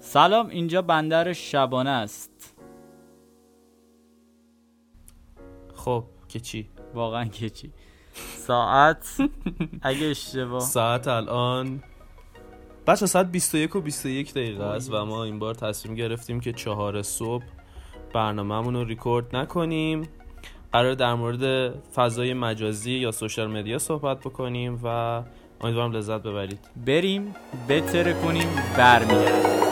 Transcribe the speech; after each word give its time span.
سلام 0.00 0.48
اینجا 0.48 0.82
بندر 0.82 1.32
شبانه 1.32 1.90
است. 1.90 2.54
خب 5.74 6.04
که 6.28 6.40
چی؟ 6.40 6.68
واقعا 6.94 7.24
که 7.24 7.50
چی؟ 7.50 7.72
ساعت 8.36 9.16
اگه 9.82 10.06
اشتباه 10.06 10.60
ساعت 10.60 11.08
الان 11.08 11.82
بچه 12.86 13.06
ساعت 13.06 13.32
21 13.32 13.76
و 13.76 13.80
21 13.80 14.30
دقیقه 14.30 14.64
است 14.64 14.92
و 14.92 15.04
ما 15.04 15.24
این 15.24 15.38
بار 15.38 15.54
تصمیم 15.54 15.94
گرفتیم 15.94 16.40
که 16.40 16.52
چهار 16.52 17.02
صبح 17.02 17.44
برنامهمون 18.14 18.74
رو 18.74 18.84
ریکورد 18.84 19.36
نکنیم. 19.36 20.08
قرار 20.72 20.94
در 20.94 21.14
مورد 21.14 21.74
فضای 21.94 22.34
مجازی 22.34 22.92
یا 22.92 23.10
سوشال 23.10 23.50
مدیا 23.50 23.78
صحبت 23.78 24.20
بکنیم 24.20 24.80
و 24.84 25.22
امیدوارم 25.60 25.92
لذت 25.92 26.22
ببرید. 26.22 26.68
بریم 26.86 27.34
بتره 27.68 28.12
کنیم 28.12 28.48
برمیگردیم. 28.76 29.67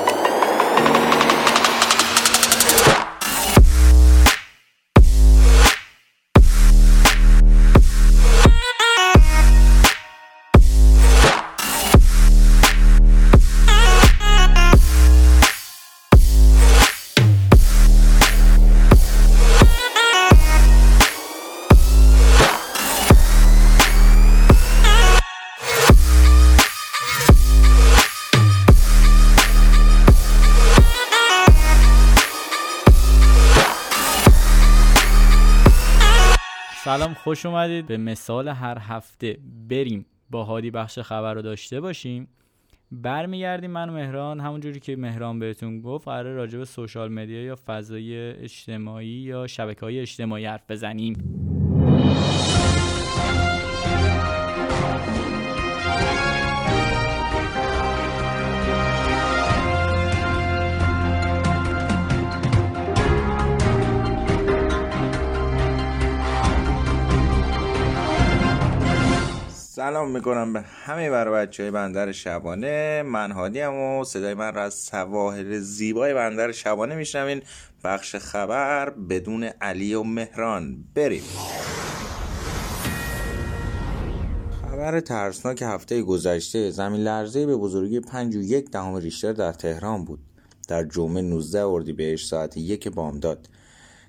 خوش 37.27 37.47
اومدید. 37.47 37.87
به 37.87 37.97
مثال 37.97 38.49
هر 38.49 38.79
هفته 38.81 39.39
بریم 39.69 40.07
با 40.31 40.45
هادی 40.45 40.71
بخش 40.71 40.99
خبر 40.99 41.35
رو 41.35 41.43
داشته 41.43 41.81
باشیم. 41.81 42.29
برمیگردیم 42.93 43.71
من 43.71 43.89
و 43.89 43.93
مهران. 43.93 44.41
همونجوری 44.41 44.81
که 44.81 44.97
مهران 44.97 45.39
بهتون 45.39 45.81
گفت 45.81 46.09
قرار 46.09 46.35
راجع 46.35 46.59
به 46.59 46.65
سوشال 46.65 47.13
مدیا 47.13 47.43
یا 47.43 47.57
فضای 47.67 48.31
اجتماعی 48.31 49.09
یا 49.09 49.47
شبکه 49.47 49.81
های 49.81 50.01
اجتماعی 50.01 50.45
حرف 50.45 50.71
بزنیم. 50.71 51.15
سلام 69.77 70.11
می‌کنم 70.11 70.53
به 70.53 70.61
همه 70.61 71.11
برای 71.11 71.47
بچه 71.47 71.63
های 71.63 71.73
بندر 71.73 72.13
شبانه. 72.13 73.03
من 73.03 73.33
هادی 73.33 73.63
و 73.63 74.05
صدای 74.05 74.35
من 74.35 74.55
را 74.55 74.63
از 74.63 74.75
سواحل 74.75 75.59
زیبای 75.59 76.15
بندر 76.15 76.53
شبانه 76.53 76.95
میشنوین. 76.95 77.43
بخش 77.85 78.17
خبر 78.17 78.91
بدون 78.91 79.45
علی 79.45 79.95
و 79.95 80.03
مهران. 80.03 80.85
بریم. 80.95 81.23
خبر 84.63 85.01
ترسناک 85.01 85.63
هفته 85.63 86.03
گذشته. 86.03 86.71
زمین 86.71 87.01
لرزه 87.01 87.47
به 87.47 87.57
بزرگی 87.57 88.01
5 88.01 88.37
و 88.37 88.41
یک 88.41 88.71
دهم 88.71 88.97
ریشتر 88.97 89.33
در 89.33 89.53
تهران 89.53 90.05
بود. 90.05 90.19
در 90.69 90.85
جمعه 90.85 91.23
19 91.23 91.65
اردیبهشت 91.67 92.29
ساعت 92.29 92.57
یک 92.57 92.89
بامداد. 92.89 93.49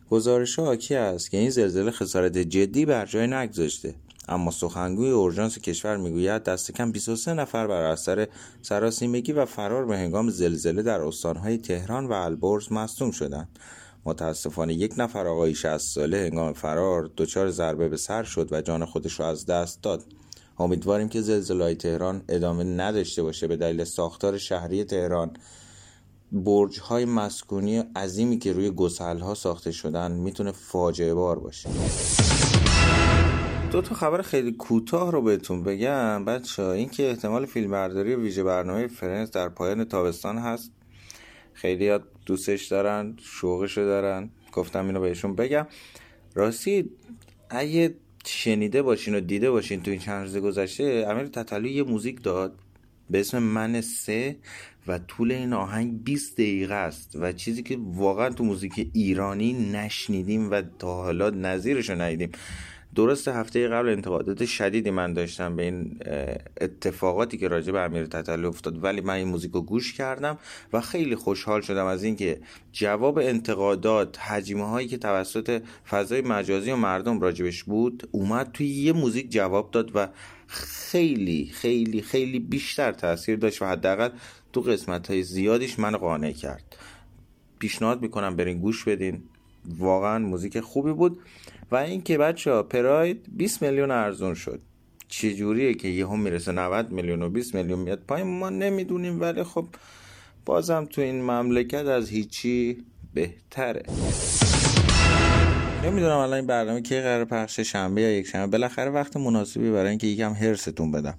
گزارش 0.10 0.60
حاکی 0.60 0.96
است 0.96 1.32
که 1.32 1.38
این 1.38 1.50
زلزله 1.50 1.92
خسارت 1.92 2.38
جدی 2.38 2.86
بر 2.86 3.06
جای 3.06 3.28
نگذاشته. 3.28 3.96
اما 4.30 4.52
سخنگوی 4.52 5.10
اورژانس 5.10 5.60
کشور 5.60 5.98
می‌گوید 5.98 6.44
دست 6.44 6.72
کم 6.72 6.92
23 6.92 7.34
نفر 7.34 7.68
بر 7.68 7.82
اثر 7.82 8.28
سراسیمگی 8.62 9.32
و 9.32 9.46
فرار 9.46 9.86
به 9.86 9.98
هنگام 9.98 10.30
زلزله 10.30 10.82
در 10.82 11.02
استانهای 11.02 11.58
تهران 11.58 12.06
و 12.06 12.14
البرز 12.14 12.72
مصدوم 12.72 13.12
شدند. 13.12 13.60
متاسفانه 14.06 14.74
یک 14.74 14.94
نفر 14.98 15.28
آقای 15.28 15.56
60 15.56 15.78
ساله 15.78 16.18
هنگام 16.18 16.54
فرار 16.54 17.10
دچار 17.18 17.50
ضربه 17.50 17.90
به 17.90 17.98
سر 17.98 18.24
شد 18.24 18.54
و 18.54 18.62
جان 18.62 18.86
خودش 18.86 19.20
را 19.20 19.30
از 19.30 19.46
دست 19.46 19.82
داد. 19.84 20.04
امیدواریم 20.60 21.10
که 21.10 21.22
زلزله 21.22 21.76
تهران 21.76 22.22
ادامه 22.30 22.64
نداشته 22.64 23.24
باشه. 23.24 23.48
به 23.48 23.58
دلیل 23.58 23.84
ساختار 23.84 24.38
شهری 24.38 24.84
تهران 24.84 25.32
برج 26.32 26.80
های 26.80 27.06
مسکونی 27.06 27.78
عظیمی 27.78 28.38
که 28.38 28.54
روی 28.54 28.72
گسل 28.72 29.20
ها 29.20 29.34
ساخته 29.34 29.72
شدن 29.72 30.12
می‌تونه 30.12 30.52
فاجعه 30.52 31.14
بار 31.14 31.40
باشه. 31.40 31.70
دو 33.72 33.82
تا 33.82 33.96
خبر 33.96 34.22
خیلی 34.22 34.52
کوتاه 34.52 35.12
رو 35.12 35.22
بهتون 35.22 35.64
بگم. 35.64 36.26
بچه 36.26 36.64
این 36.64 36.90
که 36.90 37.10
احتمال 37.10 37.46
فیلم 37.46 37.72
برداری 37.72 38.16
ویژه 38.16 38.44
برنامه 38.44 38.88
Friends 38.88 39.32
در 39.32 39.50
پایان 39.50 39.84
تابستان 39.84 40.38
هست. 40.38 40.72
خیلی 41.54 41.98
دوستش 42.26 42.66
دارن 42.66 43.18
شوقشو 43.22 43.82
دارن. 43.82 44.30
گفتم 44.52 44.86
اینو 44.86 45.00
بهشون 45.00 45.36
بگم. 45.36 45.68
راستی 46.36 46.90
اگه 47.50 47.96
شنیده 48.26 48.82
باشین 48.82 49.16
و 49.16 49.20
دیده 49.20 49.52
باشین 49.52 49.84
تو 49.84 49.92
این 49.92 50.00
چند 50.00 50.24
روز 50.24 50.38
گذشته 50.38 51.06
امیر 51.10 51.28
تتلو 51.28 51.68
یه 51.68 51.84
موزیک 51.84 52.24
داد 52.24 52.60
به 53.10 53.20
اسم 53.20 53.40
من 53.40 53.82
سه 53.82 54.36
و 54.88 55.00
طول 55.00 55.32
این 55.32 55.54
آهنگ 55.54 56.04
20 56.04 56.34
دقیقه 56.34 56.74
است 56.74 57.16
و 57.16 57.32
چیزی 57.32 57.64
که 57.64 57.78
واقعا 57.82 58.30
تو 58.30 58.44
موزیک 58.44 58.90
ایرانی 58.94 59.54
نشنیدیم 59.54 60.52
و 60.52 60.62
تا 60.80 60.96
حالا 60.96 61.30
نظیرش 61.30 61.90
رو 61.90 62.02
ندیدیم. 62.02 62.32
درست 62.96 63.28
هفته 63.28 63.68
قبل 63.68 63.90
انتقادات 63.90 64.46
شدیدی 64.46 64.92
من 64.92 65.14
داشتم 65.14 65.56
به 65.56 65.64
این 65.64 66.00
اتفاقاتی 66.62 67.38
که 67.38 67.48
راجع 67.48 67.72
به 67.72 67.80
امیر 67.80 68.06
تطلو 68.06 68.48
افتاد 68.48 68.84
ولی 68.84 69.02
من 69.02 69.14
این 69.14 69.28
موزیک 69.28 69.52
رو 69.52 69.62
گوش 69.62 69.94
کردم 69.94 70.38
و 70.74 70.82
خیلی 70.82 71.16
خوشحال 71.16 71.62
شدم 71.62 71.86
از 71.86 72.04
اینکه 72.04 72.40
جواب 72.72 73.18
انتقادات 73.18 74.20
حجمه 74.20 74.68
هایی 74.70 74.88
که 74.88 74.98
توسط 74.98 75.62
فضای 75.90 76.22
مجازی 76.22 76.72
و 76.72 76.76
مردم 76.76 77.20
راجبش 77.20 77.64
بود 77.64 78.10
اومد 78.12 78.52
توی 78.52 78.68
یه 78.68 78.94
موزیک 78.94 79.32
جواب 79.32 79.72
داد 79.72 79.92
و 79.96 80.08
خیلی 80.48 81.52
خیلی 81.54 82.02
خیلی 82.02 82.40
بیشتر 82.40 82.92
تاثیر 82.92 83.36
داشت 83.36 83.62
و 83.62 83.66
حداقل 83.66 84.10
تو 84.54 84.62
قسمت 84.62 85.08
های 85.08 85.24
زیادیش 85.24 85.80
من 85.80 85.98
قانع 85.98 86.32
کرد. 86.32 86.76
پیشنهاد 87.60 88.02
می‌کنم 88.02 88.36
برین 88.36 88.60
گوش 88.60 88.84
بدین. 88.84 89.24
واقعا 89.80 90.20
موزیک 90.20 90.60
خوبی 90.60 90.92
بود. 90.94 91.20
و 91.72 91.76
اینکه 91.76 92.18
بچه 92.18 92.52
ها 92.52 92.64
پراید 92.64 93.26
20 93.38 93.62
میلیون 93.62 93.92
ارزون 93.92 94.34
شد. 94.34 94.62
چجوریه 95.08 95.74
که 95.74 95.88
یهو 95.88 96.16
می‌رسه 96.16 96.52
90 96.52 96.92
میلیون 96.92 97.22
و 97.22 97.30
20 97.30 97.56
میلیون 97.56 97.80
میاد 97.80 98.00
پایین. 98.08 98.28
ما 98.28 98.50
نمی‌دونیم 98.50 99.22
ولی 99.22 99.44
خب 99.44 99.68
بازم 100.46 100.88
تو 100.90 101.02
این 101.02 101.22
مملکت 101.22 101.86
از 101.86 102.10
هیچی 102.10 102.78
بهتره. 103.14 103.84
نمی‌دونم 105.84 106.18
الان 106.18 106.34
این 106.34 106.48
برنامه 106.48 106.82
کی 106.82 107.02
قرار 107.02 107.26
پخش 107.26 107.60
شنبه 107.60 108.02
یا 108.02 108.12
یک 108.12 108.28
شنبه. 108.28 108.52
بالاخره 108.52 108.92
وقت 108.92 109.18
مناسبی 109.18 109.72
برای 109.72 109.90
اینکه 109.90 110.08
یکم 110.08 110.34
هرستون 110.34 110.92
بدم. 110.92 111.18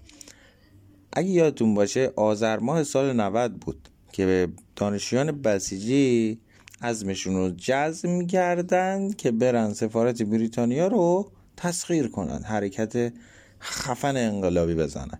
اگه 1.12 1.28
یادتون 1.28 1.74
باشه 1.74 2.12
آذر 2.16 2.58
ماه 2.58 2.84
سال 2.84 3.12
90 3.12 3.54
بود 3.54 3.88
که 4.12 4.26
به 4.26 4.48
دانشجویان 4.76 5.42
بسیجی 5.42 6.38
عزمشون 6.82 7.36
رو 7.36 7.50
جزم 7.56 8.10
می‌کردن 8.10 9.10
که 9.12 9.30
برن 9.30 9.72
سفارت 9.72 10.22
بریتانیا 10.22 10.86
رو 10.86 11.30
تسخیر 11.56 12.08
کنن 12.08 12.42
حرکت 12.42 13.12
خفن 13.60 14.16
انقلابی 14.16 14.74
بزنن. 14.74 15.18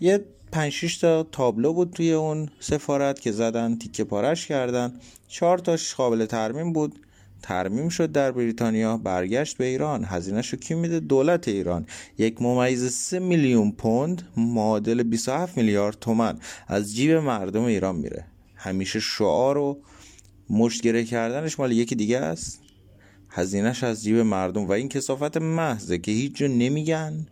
یه 0.00 0.24
پنج 0.52 1.00
تا 1.00 1.22
تابلو 1.22 1.72
بود 1.72 1.90
توی 1.90 2.12
اون 2.12 2.48
سفارت 2.60 3.20
که 3.20 3.32
زدن 3.32 3.78
تیکه 3.78 4.04
پارش 4.04 4.46
کردن. 4.46 4.92
چهار 5.28 5.58
تاش 5.58 5.94
قابل 5.94 6.26
ترمیم 6.26 6.72
بود. 6.72 6.98
ترمیم 7.42 7.88
شد 7.88 8.12
در 8.12 8.32
بریتانیا 8.32 8.96
برگشت 8.96 9.56
به 9.56 9.64
ایران. 9.64 10.04
هزینهش 10.04 10.48
رو 10.48 10.58
کی 10.58 10.74
میده؟ 10.74 11.00
دولت 11.00 11.48
ایران. 11.48 11.86
یک 12.18 12.42
ممیز 12.42 12.92
سه 12.92 13.18
میلیون 13.18 13.72
پوند 13.72 14.22
معادل 14.36 15.02
27 15.02 15.56
میلیارد 15.56 15.96
تومن 16.00 16.38
از 16.68 16.94
جیب 16.94 17.10
مردم 17.10 17.64
ایران 17.64 17.96
میره. 17.96 18.24
همیشه 18.54 19.00
شعار 19.00 19.58
و 19.58 19.78
مشتگره 20.50 21.04
کردنش 21.04 21.58
مال 21.58 21.72
یکی 21.72 21.94
دیگه 21.94 22.18
است. 22.18 22.60
هزینهش 23.30 23.84
از 23.84 24.02
جیب 24.02 24.16
مردم. 24.16 24.64
و 24.64 24.72
این 24.72 24.88
کسافت 24.88 25.36
محضه 25.36 25.98
که 25.98 26.12
هیچ 26.12 26.36
جا 26.36 26.46
نمیگن 26.46 27.26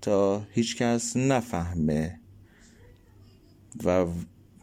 تا 0.00 0.42
هیچ 0.50 0.76
کس 0.76 1.16
نفهمه. 1.16 2.20
و 3.84 4.06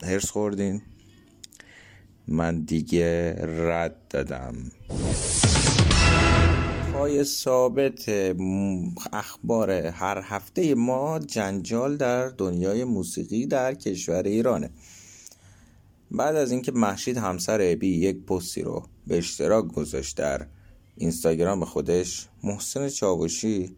هرس 0.04 0.30
خوردین. 0.30 0.82
من 2.28 2.60
دیگه 2.60 3.36
رد 3.42 3.96
دادم. 4.10 4.56
پای 6.94 7.24
ثابت 7.24 8.10
اخبار 9.14 9.72
هر 9.72 10.22
هفته 10.26 10.76
ما 10.76 11.20
جنجال 11.20 11.98
در 11.98 12.28
دنیای 12.28 12.84
موسیقی 12.84 13.46
در 13.46 13.74
کشور 13.74 14.24
ایرانه. 14.24 14.70
بعد 16.12 16.36
از 16.36 16.52
اینکه 16.52 16.72
محشید 16.72 17.18
همسر 17.18 17.60
ابی 17.62 17.88
یک 17.88 18.26
پستی 18.26 18.62
رو 18.62 18.86
به 19.08 19.18
اشتراک 19.18 19.68
گذاشت 19.68 20.18
در 20.18 20.48
اینستاگرام 20.98 21.66
خودش 21.66 22.28
محسن 22.44 22.90
چاوشی 22.90 23.76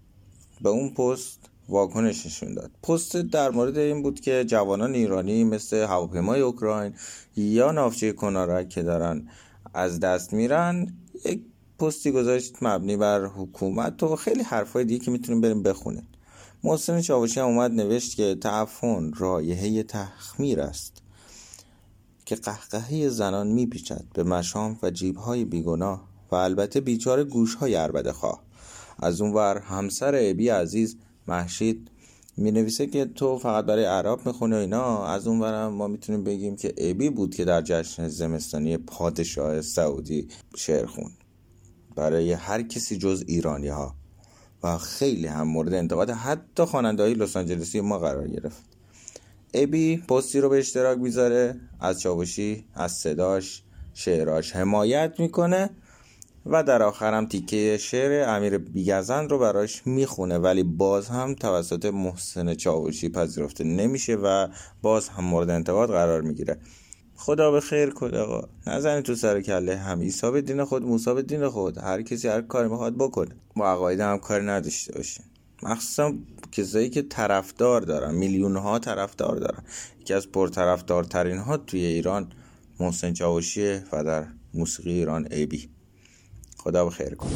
به 0.61 0.69
اون 0.69 0.89
پست 0.89 1.39
واکنش 1.69 2.25
نشون 2.25 2.53
داد. 2.53 2.71
پست 2.83 3.17
در 3.17 3.49
مورد 3.49 3.77
این 3.77 4.03
بود 4.03 4.19
که 4.19 4.45
جوانان 4.45 4.93
ایرانی 4.93 5.43
مثل 5.43 5.77
هواپیمای 5.77 6.41
اوکراین 6.41 6.93
یا 7.35 7.71
نافچه 7.71 8.11
کنارک 8.11 8.69
که 8.69 8.83
دارن 8.83 9.27
از 9.73 9.99
دست 9.99 10.33
میرن 10.33 10.93
یک 11.25 11.41
پستی 11.79 12.11
گذاشت 12.11 12.55
مبنی 12.61 12.97
بر 12.97 13.25
حکومت 13.25 14.03
و 14.03 14.15
خیلی 14.15 14.43
حرفای 14.43 14.85
دیگه 14.85 15.05
که 15.05 15.11
می‌تونیم 15.11 15.41
بریم 15.41 15.63
بخونیم. 15.63 16.07
محسن 16.63 17.01
چاوشی 17.01 17.39
هم 17.39 17.45
اومد 17.45 17.71
نوشت 17.71 18.15
که 18.15 18.35
تعفن 18.35 19.13
رایحه 19.13 19.83
تخمیر 19.83 20.61
است. 20.61 21.02
که 22.35 22.41
قهقهه 22.41 23.09
زنان 23.09 23.47
میپیچد 23.47 24.05
به 24.13 24.23
مشام 24.23 24.79
و 24.83 24.91
جیبهای 24.91 25.45
بیگناه 25.45 26.07
و 26.31 26.35
البته 26.35 26.81
بیچاره 26.81 27.23
گوشهای 27.23 27.75
عربده 27.75 28.13
خواه. 28.13 28.43
از 28.99 29.21
اونور 29.21 29.57
همسر 29.57 30.15
ابی 30.17 30.49
عزیز 30.49 30.97
محشید 31.27 31.89
می 32.37 32.51
نویسه 32.51 32.87
که 32.87 33.05
تو 33.05 33.37
فقط 33.37 33.65
برای 33.65 33.85
عرب 33.85 34.25
می‌خونه 34.25 34.55
اینا 34.55 35.05
از 35.05 35.27
اون 35.27 35.39
برم 35.39 35.73
ما 35.73 35.87
می‌تونیم 35.87 36.23
بگیم 36.23 36.55
که 36.55 36.73
ابی 36.77 37.09
بود 37.09 37.35
که 37.35 37.45
در 37.45 37.61
جشن 37.61 38.07
زمستانی 38.07 38.77
پادشاه 38.77 39.61
سعودی 39.61 40.27
شعر 40.55 40.85
خون 40.85 41.11
برای 41.95 42.31
هر 42.31 42.61
کسی 42.61 42.97
جز 42.97 43.23
ایرانی 43.27 43.67
ها 43.67 43.95
و 44.63 44.77
خیلی 44.77 45.27
هم 45.27 45.47
مورد 45.47 45.73
انتقاد 45.73 46.09
حتی 46.09 46.65
خواننده 46.65 47.03
های 47.03 47.13
لس 47.13 47.37
آنجلسی 47.37 47.81
ما 47.81 47.99
قرار 47.99 48.27
گرفت. 48.27 48.72
ابی 49.53 49.97
پستی 49.97 50.39
رو 50.39 50.49
به 50.49 50.59
اشتراک 50.59 50.97
می‌ذاره. 50.97 51.59
از 51.79 52.01
چاوشی 52.01 52.65
از 52.73 52.91
صداش 52.91 53.63
شعراش 53.93 54.55
حمایت 54.55 55.13
می‌کنه 55.19 55.69
و 56.45 56.63
در 56.63 56.83
آخرم 56.83 57.25
تیکه 57.25 57.77
شعر 57.77 58.29
امیر 58.29 58.57
بیگزن 58.57 59.29
رو 59.29 59.39
براش 59.39 59.87
می‌خونه. 59.87 60.37
ولی 60.37 60.63
باز 60.63 61.07
هم 61.07 61.35
توسط 61.35 61.85
محسن 61.85 62.53
چاوشی 62.53 63.09
پذیرفته 63.09 63.63
نمیشه 63.63 64.15
و 64.15 64.47
باز 64.81 65.09
هم 65.09 65.23
مورد 65.23 65.49
انتقاد 65.49 65.89
قرار 65.89 66.21
می‌گیره. 66.21 66.57
خدا 67.15 67.51
به 67.51 67.61
خیر 67.61 67.89
کن 67.89 68.15
آقا 68.15 68.47
نزنید 68.67 69.05
تو 69.05 69.15
سر 69.15 69.41
کله. 69.41 69.75
هم 69.75 69.99
عیسی 69.99 70.31
به 70.31 70.41
دین 70.41 70.63
خود 70.63 70.83
موسی 70.83 71.13
به 71.13 71.21
دین 71.21 71.49
خود. 71.49 71.77
هر 71.77 72.01
کسی 72.01 72.27
هر 72.27 72.41
کاری 72.41 72.69
می‌خواد 72.69 72.95
بکنه. 72.95 73.35
با 73.55 73.71
عقاید 73.71 73.99
هم 73.99 74.17
کاری 74.17 74.45
نداشته 74.45 74.93
باشین 74.93 75.25
مخصوصا 75.63 76.13
کسایی 76.53 76.89
که 76.89 77.01
طرفدار 77.01 77.81
دارن 77.81 78.15
میلیون 78.15 78.55
ها 78.57 78.79
طرفدار 78.79 79.35
دارن. 79.35 79.63
یکی 80.01 80.13
از 80.13 80.31
پرطرفدارترین 80.31 81.37
ها 81.37 81.57
توی 81.57 81.85
ایران 81.85 82.31
محسن 82.79 83.13
چاوشیه 83.13 83.83
و 83.91 84.03
در 84.03 84.25
موسیقی 84.53 84.91
ایران 84.91 85.27
ایبی 85.31 85.69
خدا 86.57 86.89
خیر 86.89 87.15
کنه. 87.15 87.31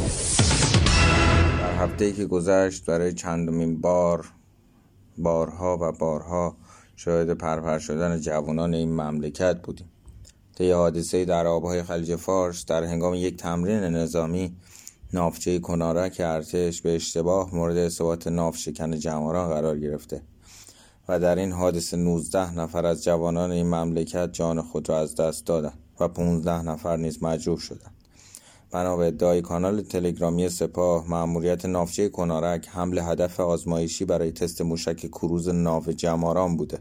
در 1.60 1.75
هفته 1.75 2.06
ای 2.06 2.14
که 2.14 2.25
گذشت 2.25 2.86
برای 2.86 3.14
چندمین 3.14 3.81
بار 3.81 4.25
بارها 5.18 5.78
و 5.81 5.92
بارها 5.92 6.58
شاهد 6.96 7.31
پرپر 7.31 7.80
شدن 7.80 8.20
جوانان 8.20 8.74
این 8.74 8.92
مملکت 8.92 9.62
بودیم. 9.62 9.90
طی 10.56 10.72
حادثه 10.72 11.25
در 11.25 11.48
آبهای 11.48 11.84
خلیج 11.84 12.16
فارس 12.16 12.66
در 12.66 12.84
هنگام 12.84 13.13
یک 13.13 13.38
تمرین 13.38 13.84
نظامی 13.84 14.56
نافچه 15.13 15.59
کنارک 15.59 16.15
ارتش 16.19 16.81
به 16.81 16.95
اشتباه 16.95 17.56
مورد 17.56 17.77
اثبات 17.77 18.27
ناف 18.27 18.57
شکن 18.57 19.00
جماران 19.00 19.50
قرار 19.50 19.80
گرفته 19.80 20.21
و 21.07 21.19
در 21.19 21.36
این 21.36 21.51
حادثه 21.51 21.98
19 21.98 22.54
نفر 22.59 22.86
از 22.86 23.04
جوانان 23.04 23.51
این 23.51 23.65
مملکت 23.65 24.33
جان 24.33 24.62
خود 24.62 24.89
را 24.89 25.00
از 25.00 25.15
دست 25.15 25.45
دادند 25.45 25.80
و 26.00 26.07
15 26.07 26.62
نفر 26.62 26.98
نیز 26.98 27.24
مجروح 27.24 27.59
شدند. 27.59 27.95
بنا 28.71 28.98
به 28.98 29.07
ادعای 29.07 29.42
کانال 29.42 29.81
تلگرامی 29.81 30.50
سپاه 30.50 31.10
مأموریت 31.10 31.65
نافچه 31.65 32.10
کنارک 32.10 32.68
حمل 32.68 32.98
هدف 32.98 33.39
آزمایشی 33.39 34.06
برای 34.06 34.31
تست 34.31 34.62
موشک 34.62 35.07
کروز 35.07 35.50
ناو 35.50 35.83
جماران 35.83 36.57
بوده. 36.57 36.80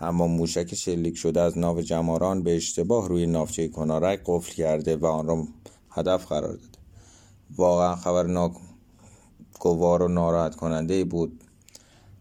اما 0.00 0.26
موشک 0.26 0.74
شلیک 0.74 1.16
شده 1.16 1.40
از 1.40 1.58
ناو 1.58 1.82
جماران 1.82 2.42
به 2.42 2.56
اشتباه 2.56 3.08
روی 3.08 3.26
نافچه 3.26 3.68
کنارک 3.68 4.20
قفل 4.26 4.52
کرده 4.52 4.96
و 4.96 5.06
آن 5.06 5.26
را 5.26 5.44
هدف 5.90 6.26
قرار 6.26 6.52
داده. 6.52 6.79
واقعا 7.56 7.96
خبر 7.96 8.22
ناگوار 8.22 10.02
و 10.02 10.08
ناراحت 10.08 10.56
کننده 10.56 11.04
بود. 11.04 11.44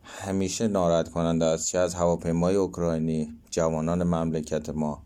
همیشه 0.04 0.68
ناراحت 0.68 1.10
کننده 1.10 1.46
است. 1.46 1.68
چه 1.68 1.78
از 1.78 1.96
هواپیمای 1.96 2.56
اوکراینی 2.56 3.34
جوانان 3.50 4.04
مملکت 4.04 4.70
ما 4.70 5.04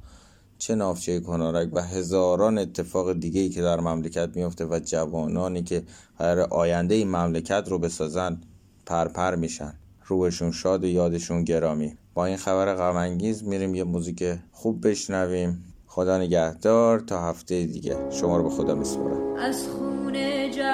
چه 0.58 0.76
نافچه 0.76 1.20
کنارک 1.20 1.70
و 1.74 1.82
هزاران 1.82 2.58
اتفاق 2.58 3.14
دیگه 3.14 3.42
ای 3.42 3.50
که 3.50 3.62
در 3.62 3.80
مملکت 3.80 4.30
میفته 4.36 4.66
و 4.66 4.80
جوانانی 4.80 5.64
که 5.64 5.84
قرار 6.18 6.40
آینده 6.40 6.96
این 6.96 7.08
مملکت 7.08 7.66
رو 7.68 7.80
بسازن 7.80 8.42
پرپر 8.86 9.36
میشن. 9.36 9.74
روحشون 10.06 10.52
شاد 10.52 10.84
و 10.84 10.88
یادشون 10.88 11.44
گرامی. 11.44 11.98
با 12.14 12.26
این 12.26 12.38
خبر 12.38 12.76
غم 12.76 13.18
میریم 13.46 13.76
یه 13.76 13.84
موزیک 13.84 14.24
خوب 14.52 14.88
بشنویم. 14.88 15.64
خدا 15.88 16.18
نگهدار. 16.18 17.00
تا 17.00 17.22
هفته 17.22 17.66
دیگه. 17.66 17.98
شما 18.12 18.38
رو 18.38 18.44
به 18.44 18.50
خدا 18.50 18.76
میسپارم. 18.76 19.36
از 19.36 19.66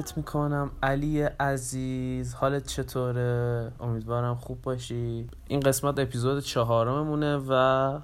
بهت 0.00 0.16
می‌کنم 0.16 0.70
علی 0.82 1.22
عزیز 1.22 2.34
حالت 2.34 2.66
چطوره؟ 2.66 3.72
امیدوارم 3.80 4.34
خوب 4.34 4.62
باشی. 4.62 5.26
این 5.48 5.60
قسمت 5.60 5.98
اپیزود 5.98 6.42
چهارممونه 6.42 7.36
و 7.48 7.98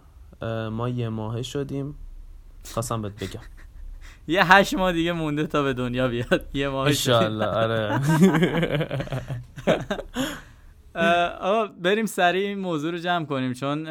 ما 0.71 0.89
یه 0.89 1.09
ماهه 1.09 1.43
شدیم. 1.43 1.95
خواستم 2.75 3.03
بهت 3.03 3.13
بگم. 3.25 3.41
یه 4.29 4.53
هشت 4.53 4.75
ماه 4.75 4.93
دیگه 4.93 5.13
مونده 5.13 5.47
تا 5.47 5.63
به 5.63 5.73
دنیا 5.73 6.09
بیاد. 6.09 6.47
یه 6.55 6.69
ماه 6.69 6.87
انشالله 6.87 7.47
آره. 7.47 8.01
آقا 11.41 11.67
بریم 11.67 12.07
سریع 12.07 12.49
این 12.49 12.59
موضوع 12.59 12.91
رو 12.91 12.99
جمع 12.99 13.25
کنیم 13.25 13.53
چون 13.53 13.87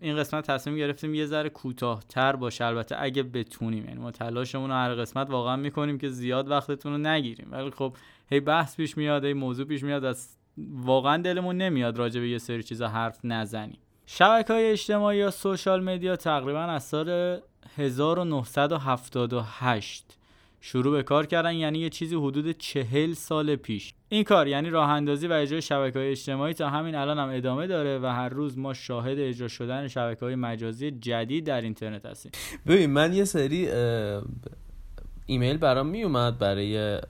این 0.00 0.16
قسمت 0.16 0.46
تصمیم 0.46 0.76
گرفتیم 0.76 1.14
یه 1.14 1.26
ذره 1.26 1.48
کوتاهتر 1.48 2.36
باشه. 2.36 2.64
البته 2.64 2.96
اگه 2.98 3.22
بتونیم 3.22 3.84
یعنی 3.84 4.00
ما 4.00 4.10
تلاشمون 4.10 4.70
رو 4.70 4.76
هر 4.76 4.94
قسمت 4.94 5.30
واقعا 5.30 5.56
می‌کنیم 5.56 5.98
که 5.98 6.08
زیاد 6.08 6.50
وقتتون 6.50 6.92
رو 6.92 6.98
نگیریم. 6.98 7.48
ولی 7.50 7.70
خب 7.70 7.96
هی 8.30 8.40
بحث 8.40 8.76
پیش 8.76 8.96
میاد 8.96 9.24
هی 9.24 9.32
موضوع 9.32 9.66
پیش 9.66 9.82
میاد 9.82 10.04
از 10.04 10.28
واقعا 10.68 11.16
دلمون 11.16 11.56
نمیاد 11.56 11.96
راجع 11.96 12.20
به 12.20 12.28
یه 12.28 12.38
سری 12.38 12.62
چیزا 12.62 12.88
حرف 12.88 13.18
نزنیم. 13.24 13.78
شبکه 14.06 14.52
های 14.52 14.70
اجتماعی 14.70 15.18
یا 15.18 15.30
سوشال 15.30 15.84
مدیا 15.84 16.16
تقریبا 16.16 16.60
از 16.60 16.84
سال 16.84 17.40
1978 17.76 20.18
شروع 20.60 20.96
به 20.96 21.02
کار 21.02 21.26
کردن 21.26 21.54
یعنی 21.54 21.78
یه 21.78 21.90
چیزی 21.90 22.16
حدود 22.16 22.50
چهل 22.50 23.12
سال 23.12 23.56
پیش. 23.56 23.94
این 24.12 24.24
کار 24.24 24.48
یعنی 24.48 24.70
راه 24.70 24.90
اندازی 24.90 25.26
و 25.26 25.32
اجرای 25.32 25.62
شبکه 25.62 25.98
های 25.98 26.10
اجتماعی 26.10 26.54
تا 26.54 26.68
همین 26.68 26.94
الان 26.94 27.18
هم 27.18 27.28
ادامه 27.28 27.66
داره 27.66 27.98
و 27.98 28.06
هر 28.06 28.28
روز 28.28 28.58
ما 28.58 28.74
شاهد 28.74 29.18
اجرا 29.18 29.48
شدن 29.48 29.88
شبکه 29.88 30.24
های 30.24 30.34
مجازی 30.34 30.90
جدید 30.90 31.46
در 31.46 31.60
اینترنت 31.60 32.06
هستیم. 32.06 32.32
ببین 32.66 32.90
من 32.90 33.12
یه 33.12 33.24
سری 33.24 33.68
ایمیل 35.26 35.56
برام 35.56 35.86
می 35.86 36.02
اومد 36.02 36.38
برای 36.38 37.00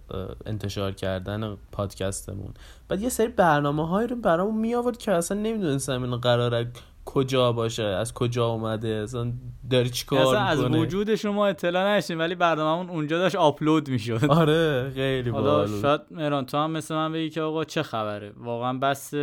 انتشار 0.46 0.92
کردن 0.92 1.56
پادکستمون. 1.72 2.54
بعد 2.88 3.02
یه 3.02 3.08
سری 3.08 3.28
برنامه 3.28 3.88
های 3.88 4.06
رو 4.06 4.16
برام 4.16 4.60
می 4.60 4.74
آورد 4.74 4.98
که 4.98 5.12
اصلا 5.12 5.40
نمی‌دونستم 5.40 6.02
این 6.02 6.16
قراره 6.16 6.72
کجا 7.12 7.52
باشه؟ 7.52 7.82
از 7.82 8.14
کجا 8.14 8.46
اومده؟ 8.46 8.88
اصلا 8.88 9.32
داری 9.70 9.90
چیکار 9.90 10.20
اصلا 10.20 10.40
از 10.40 10.60
وجود 10.64 11.14
شما 11.14 11.46
اطلاع 11.46 11.96
نداشتن 11.96 12.18
ولی 12.18 12.34
برنامه‌مون 12.34 12.90
اونجا 12.90 13.18
داشت 13.18 13.36
آپلود 13.36 13.88
می‌شد. 13.88 14.24
آره 14.28 14.90
خیلی 14.94 15.30
حالا. 15.30 15.66
شاید 15.66 16.00
مهران 16.10 16.46
تو 16.46 16.58
هم 16.58 16.70
مثل 16.70 16.94
من 16.94 17.12
بگی 17.12 17.30
که 17.30 17.40
آقا 17.40 17.64
چه 17.64 17.82
خبره؟ 17.82 18.32
واقعا 18.36 18.78
بس 18.78 19.14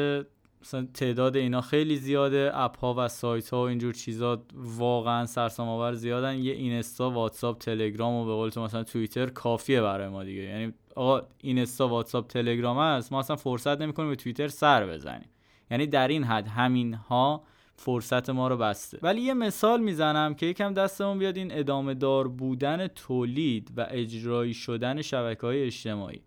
مثلا 0.61 0.87
تعداد 0.93 1.35
اینا 1.35 1.61
خیلی 1.61 1.95
زیاده. 1.95 2.51
اپ 2.53 2.79
ها 2.79 2.95
و 2.97 3.07
سایت 3.07 3.49
ها 3.49 3.63
و 3.63 3.67
اینجور 3.67 3.93
چیزا 3.93 4.43
واقعا 4.53 5.25
سرسام 5.25 5.69
آور 5.69 5.93
زیادن. 5.93 6.37
یه 6.37 6.53
اینستا 6.53 7.09
واتساپ 7.09 7.57
تلگرام 7.57 8.13
و 8.13 8.25
به 8.25 8.33
قول 8.33 8.49
تو 8.49 8.63
مثلا 8.63 8.83
توییتر 8.83 9.25
کافیه 9.25 9.81
برای 9.81 10.07
ما 10.07 10.23
دیگه. 10.23 10.41
یعنی 10.41 10.73
آقا 10.95 11.21
اینستا 11.37 11.87
واتساپ 11.87 12.27
تلگرام 12.27 12.79
هست. 12.79 13.11
ما 13.11 13.19
اصلا 13.19 13.35
فرصت 13.35 13.81
نمی‌کنیم 13.81 14.09
به 14.09 14.15
توییتر 14.15 14.47
سر 14.47 14.85
بزنیم. 14.85 15.29
یعنی 15.71 15.87
در 15.87 16.07
این 16.07 16.23
حد 16.23 16.47
همین 16.47 16.93
ها 16.93 17.43
فرصت 17.77 18.29
ما 18.29 18.47
رو 18.47 18.57
بسته. 18.57 18.99
ولی 19.01 19.21
یه 19.21 19.33
مثال 19.33 19.81
می‌زنم 19.81 20.33
که 20.33 20.45
یکم 20.45 20.73
دستمون 20.73 21.19
بیاد 21.19 21.37
این 21.37 21.59
ادامه 21.59 21.93
دار 21.93 22.27
بودن 22.27 22.87
تولید 22.87 23.71
و 23.77 23.87
اجرایی 23.89 24.53
شدن 24.53 25.01
شبکه 25.01 25.41
های 25.41 25.63
اجتماعی 25.63 26.21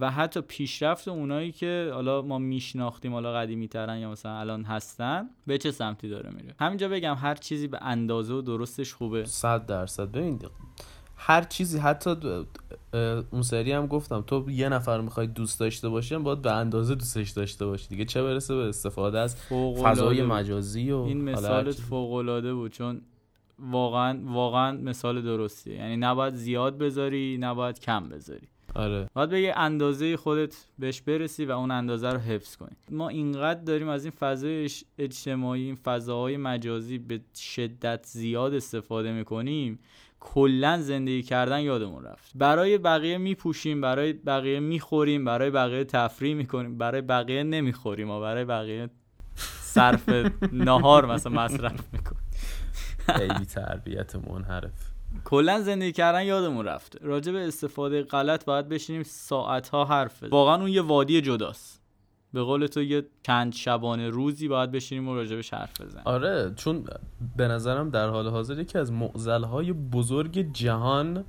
و 0.00 0.10
حتی 0.10 0.40
پیشرفت 0.40 1.08
اونایی 1.08 1.52
که 1.52 1.90
حالا 1.94 2.22
ما 2.22 2.38
میشناختیم 2.38 3.12
حالا 3.12 3.32
قدیمی 3.32 3.68
ترن 3.68 3.98
یا 3.98 4.10
مثلا 4.10 4.38
الان 4.38 4.64
هستن 4.64 5.30
به 5.46 5.58
چه 5.58 5.70
سمتی 5.70 6.08
داره 6.08 6.30
میره؟ 6.30 6.54
همینجا 6.60 6.88
بگم 6.88 7.14
هر 7.14 7.34
چیزی 7.34 7.68
به 7.68 7.78
اندازه 7.82 8.34
و 8.34 8.40
درستش 8.40 8.94
خوبه. 8.94 9.24
صد 9.24 9.66
درصد. 9.66 10.10
ببین 10.10 10.38
هر 11.20 11.42
چیزی 11.42 11.78
حتی 11.78 12.10
اون 13.30 13.42
سری 13.42 13.72
هم 13.72 13.86
گفتم 13.86 14.20
تو 14.20 14.50
یه 14.50 14.68
نفر 14.68 15.00
می‌خوای 15.00 15.26
دوست 15.26 15.60
داشته 15.60 15.88
باشی 15.88 16.16
باید 16.16 16.42
به 16.42 16.52
اندازه 16.52 16.94
دوستش 16.94 17.30
داشته 17.30 17.66
باشی 17.66 17.88
دیگه. 17.88 18.04
چه 18.04 18.22
برسه 18.22 18.54
به 18.54 18.62
استفاده 18.62 19.18
از 19.18 19.36
فضای. 19.82 20.22
مجازی 20.22 20.90
و 20.90 20.98
این 20.98 21.24
مثالت. 21.24 21.74
فوق 21.74 22.12
العاده 22.12 22.54
بود 22.54 22.72
چون 22.72 23.00
واقعا 23.58 24.20
واقعا 24.24 24.72
مثال 24.72 25.22
درستیه. 25.22 25.74
یعنی 25.74 25.96
نباید 25.96 26.34
زیاد 26.34 26.78
بذاری 26.78 27.38
نباید 27.40 27.80
کم 27.80 28.08
بذاری. 28.08 28.48
آره. 28.74 29.10
باید 29.14 29.30
به 29.30 29.40
یه 29.40 29.54
اندازه 29.56 30.16
خودت 30.16 30.66
بهش 30.78 31.00
برسی 31.00 31.44
و 31.44 31.50
اون 31.50 31.70
اندازه 31.70 32.10
رو 32.10 32.18
حفظ 32.18 32.56
کنی. 32.56 32.76
ما 32.90 33.08
اینقدر 33.08 33.60
داریم 33.60 33.88
از 33.88 34.04
این 34.04 34.12
فضای 34.20 34.68
اج- 34.68 34.84
اجتماعی 34.98 35.64
این 35.64 35.74
فضاهای 35.74 36.36
مجازی 36.36 36.98
به 36.98 37.20
شدت 37.36 38.06
زیاد 38.06 38.54
استفاده 38.54 39.12
می‌کنیم 39.12 39.78
کلا 40.20 40.80
زندگی 40.80 41.22
کردن 41.22 41.60
یادمون 41.60 42.04
رفت. 42.04 42.32
برای 42.34 42.78
بقیه 42.78 43.18
میپوشیم 43.18 43.80
برای 43.80 44.12
بقیه 44.12 44.60
می‌خوریم 44.60 45.24
برای 45.24 45.50
بقیه 45.50 45.84
تفریح 45.84 46.34
می‌کنیم 46.34 46.78
برای 46.78 47.00
بقیه 47.00 47.42
نمی‌خوریم 47.42 48.10
و 48.10 48.20
برای 48.20 48.44
بقیه 48.44 48.90
صرف 49.60 50.08
نهار 50.52 51.06
مثلا 51.06 51.32
مصرف 51.32 51.92
می‌کنیم. 51.92 52.22
خیلی 52.98 53.46
تربیت 53.46 54.16
منحرف. 54.16 54.90
کلا 55.24 55.60
زندگی 55.60 55.92
کردن 55.92 56.22
یادمون 56.22 56.64
رفته 56.64 56.98
راجع 57.02 57.32
به 57.32 57.48
استفاده 57.48 58.02
غلط 58.02 58.44
باید 58.44 58.68
بشینیم 58.68 59.02
ساعت 59.02 59.68
ها 59.68 59.84
حرف. 59.84 60.22
واقعا 60.22 60.54
اون 60.54 60.68
یه 60.68 60.82
وادی 60.82 61.20
جداست. 61.20 61.82
به 62.32 62.42
قول 62.42 62.66
تو 62.66 62.82
یه 62.82 63.06
چند 63.22 63.52
شبانه 63.52 64.08
روزی 64.08 64.48
باید 64.48 64.70
بشینیم 64.70 65.08
و 65.08 65.14
راجبش 65.14 65.54
حرف 65.54 65.80
بزنیم. 65.80 66.02
آره 66.04 66.52
چون 66.56 66.84
به 67.36 67.48
نظرم 67.48 67.90
در 67.90 68.08
حال 68.08 68.28
حاضر 68.28 68.58
یکی 68.58 68.78
از 68.78 68.92
معضلهای 68.92 69.72
بزرگ 69.72 70.52
جهان 70.52 71.24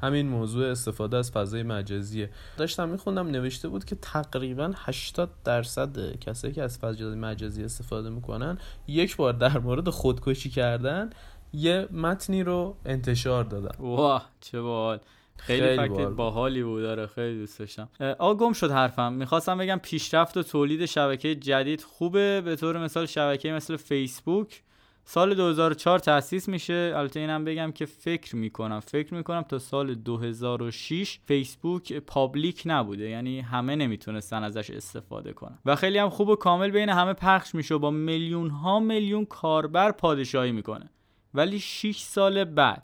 همین 0.00 0.28
موضوع 0.28 0.66
استفاده 0.66 1.16
از 1.16 1.30
فضای 1.30 1.62
مجازیه. 1.62 2.30
داشتم 2.56 2.88
میخوندم 2.88 3.26
نوشته 3.26 3.68
بود 3.68 3.84
که 3.84 3.96
تقریبا 3.96 4.72
80 4.76 5.30
درصد 5.44 6.18
کسایی 6.18 6.54
که 6.54 6.62
از 6.62 6.78
فضای 6.78 7.14
مجازی 7.14 7.64
استفاده 7.64 8.10
می‌کنن 8.10 8.58
یک 8.86 9.16
بار 9.16 9.32
در 9.32 9.58
مورد 9.58 9.90
خودکشی 9.90 10.50
کردن 10.50 11.10
یه 11.52 11.88
متنی 11.92 12.42
رو 12.42 12.76
انتشار 12.84 13.44
دادن. 13.44 13.76
واه 13.78 14.30
چه 14.40 14.60
باحال. 14.60 15.00
خیلی, 15.38 15.76
خیلی. 15.76 16.06
باحالی 16.06 16.62
بود. 16.62 16.82
داره 16.82 17.06
خیلی 17.06 17.38
دوست 17.38 17.58
داشتم. 17.58 17.88
آقا 18.18 18.34
گم 18.34 18.52
شد 18.52 18.70
حرفم. 18.70 19.12
می‌خواستم 19.12 19.58
بگم 19.58 19.80
پیشرفت 19.82 20.36
و 20.36 20.42
تولید 20.42 20.86
شبکه 20.86 21.34
جدید 21.34 21.80
خوبه. 21.82 22.40
به 22.40 22.56
طور 22.56 22.84
مثال 22.84 23.06
شبکه 23.06 23.52
مثل 23.52 23.76
فیسبوک 23.76 24.62
سال 25.08 25.34
2004 25.34 25.98
تأسیس 25.98 26.48
میشه. 26.48 26.92
البته 26.96 27.20
اینم 27.20 27.44
بگم 27.44 27.72
که 27.72 27.86
فکر 27.86 28.36
می‌کنم. 28.36 28.80
فکر 28.80 29.14
می‌کنم 29.14 29.42
تا 29.42 29.58
سال 29.58 29.94
2006 29.94 31.18
فیسبوک 31.24 31.92
پابلیک 31.92 32.62
نبوده. 32.66 33.08
یعنی 33.08 33.40
همه 33.40 33.76
نمی‌تونستن 33.76 34.44
ازش 34.44 34.70
استفاده 34.70 35.32
کنن. 35.32 35.58
و 35.66 35.76
خیلی 35.76 35.98
هم 35.98 36.10
خوب 36.10 36.28
و 36.28 36.36
کامل 36.36 36.70
بین 36.70 36.88
همه 36.88 37.12
پخش 37.12 37.54
میشه 37.54 37.74
و 37.74 37.78
با 37.78 37.90
میلیون 37.90 38.50
ها 38.50 38.80
میلیون 38.80 39.24
کاربر 39.24 39.92
پادشاهی 39.92 40.52
می‌کنه. 40.52 40.90
ولی 41.34 41.58
6 41.60 41.98
سال 41.98 42.44
بعد 42.44 42.82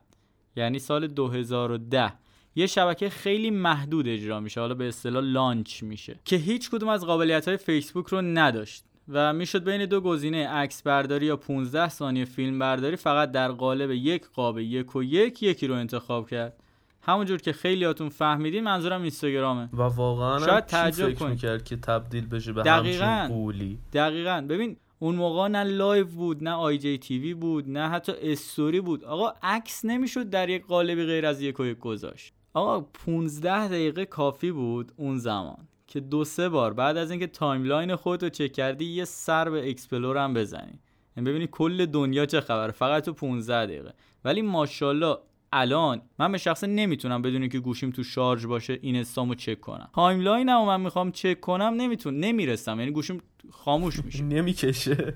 یعنی 0.56 0.78
سال 0.78 1.06
2010 1.06 2.12
یه 2.54 2.66
شبکه 2.66 3.10
خیلی 3.10 3.50
محدود 3.50 4.08
اجرا 4.08 4.40
میشه 4.40 4.60
حالا 4.60 4.74
به 4.74 4.88
اصطلاح 4.88 5.24
لانچ 5.24 5.82
میشه 5.82 6.20
که 6.24 6.36
هیچ 6.36 6.70
کدوم 6.70 6.88
از 6.88 7.06
قابلیت 7.06 7.48
های 7.48 7.56
فیسبوک 7.56 8.06
رو 8.06 8.22
نداشت 8.22 8.84
و 9.08 9.32
می‌شد 9.32 9.64
بین 9.64 9.86
دو 9.86 10.00
گزینه 10.00 10.48
عکس 10.48 10.82
برداری 10.82 11.26
یا 11.26 11.36
15 11.36 11.88
ثانیه 11.88 12.24
فیلم 12.24 12.58
برداری 12.58 12.96
فقط 12.96 13.30
در 13.32 13.52
قالب 13.52 13.90
یک 13.90 14.26
قاب 14.34 14.58
یک 14.58 14.96
و 14.96 15.02
یک 15.02 15.42
یکی 15.42 15.66
رو 15.66 15.74
انتخاب 15.74 16.30
کرد. 16.30 16.56
همونجور 17.02 17.38
که 17.40 17.52
خیلیاتون 17.52 18.08
فهمیدین 18.08 18.64
منظورم 18.64 19.00
اینستاگرامه. 19.00 19.68
و 19.72 19.82
واقعا 19.82 20.38
شاید 20.38 20.66
تعجب 20.66 21.08
فکر 21.08 21.14
کنی. 21.14 21.30
می‌کرد 21.30 21.64
که 21.64 21.76
تبدیل 21.76 22.26
بشه 22.26 22.52
به 22.52 22.62
دقیقاً. 22.62 23.04
همچین 23.04 23.36
قولی؟ 23.36 23.78
دقیقا. 23.92 24.46
ببین 24.48 24.76
اون 24.98 25.14
موقع 25.14 25.48
نه 25.48 25.62
live 25.62 26.06
بود 26.06 26.44
نه 26.44 26.50
IGTV 26.50 27.34
بود 27.34 27.68
نه 27.68 27.88
حتی 27.88 28.12
استوری 28.22 28.80
بود. 28.80 29.04
آقا 29.04 29.32
عکس 29.42 29.84
نمی‌شد 29.84 30.30
در 30.30 30.48
یک 30.48 30.66
قالبی 30.66 31.04
غیر 31.04 31.26
از 31.26 31.42
یک 31.42 31.60
و 31.60 31.64
یک 31.64 31.78
گذاشت. 31.78 32.32
آقا 32.54 32.80
15 32.80 33.68
دقیقه 33.68 34.04
کافی 34.04 34.52
بود 34.52 34.92
اون 34.96 35.18
زمان 35.18 35.68
که 35.86 36.00
دو 36.00 36.24
سه 36.24 36.48
بار 36.48 36.72
بعد 36.72 36.96
از 36.96 37.10
اینکه 37.10 37.26
timeline 37.26 37.96
خودتو 37.96 38.28
چک 38.28 38.52
کردی 38.52 38.84
یه 38.84 39.04
سر 39.04 39.50
به 39.50 39.70
explore 39.70 40.16
هم 40.16 40.34
بزنی. 40.34 40.78
یعنی 41.16 41.30
ببینی 41.30 41.48
کل 41.50 41.86
دنیا 41.86 42.26
چه 42.26 42.40
خبره. 42.40 42.72
فقط 42.72 43.04
تو 43.04 43.12
15 43.12 43.66
دقیقه. 43.66 43.92
ولی 44.24 44.42
ماشاءالله 44.42 45.16
الان 45.52 46.02
من 46.18 46.32
به 46.32 46.38
شخصه 46.38 46.66
نمی‌تونم 46.66 47.22
بدون 47.22 47.48
که 47.48 47.58
گوشیم 47.58 47.90
تو 47.90 48.02
شارژ 48.02 48.46
باشه 48.46 48.78
اینستامو 48.82 49.34
چک 49.34 49.60
کنم. 49.60 49.90
timeline 49.94 50.50
مو 50.50 50.64
من 50.66 50.80
می‌خوام 50.80 51.12
چک 51.12 51.40
کنم 51.40 51.74
نمیتون 51.76 52.20
نمی‌رسم. 52.20 52.78
یعنی 52.78 52.90
گوشیم 52.90 53.22
خاموش 53.50 54.04
میشه. 54.04 54.22
نمی‌کشه. 54.36 55.14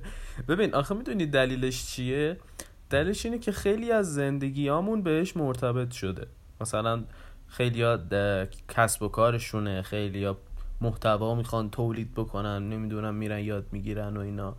ببین 0.48 0.74
آخه 0.74 0.94
می‌دونی 0.94 1.26
دلیلش 1.26 1.86
چیه؟ 1.86 2.36
دلیلش 2.90 3.26
اینه 3.26 3.38
که 3.38 3.52
خیلی 3.52 3.92
از 3.92 4.14
زندگیامون 4.14 5.02
بهش 5.02 5.36
مرتبط 5.36 5.92
شده. 5.92 6.26
مثلا 6.60 7.04
خیلی 7.48 7.84
کسب 8.68 9.02
و 9.02 9.08
کارشونه 9.08 9.82
خیلی 9.82 10.34
محتوا 10.80 11.34
می‌خوان 11.34 11.70
تولید 11.70 12.14
بکنن 12.14 12.68
نمی‌دونم 12.68 13.14
میرن 13.14 13.40
یاد 13.40 13.66
می‌گیرن 13.72 14.16
و 14.16 14.20
اینا. 14.20 14.54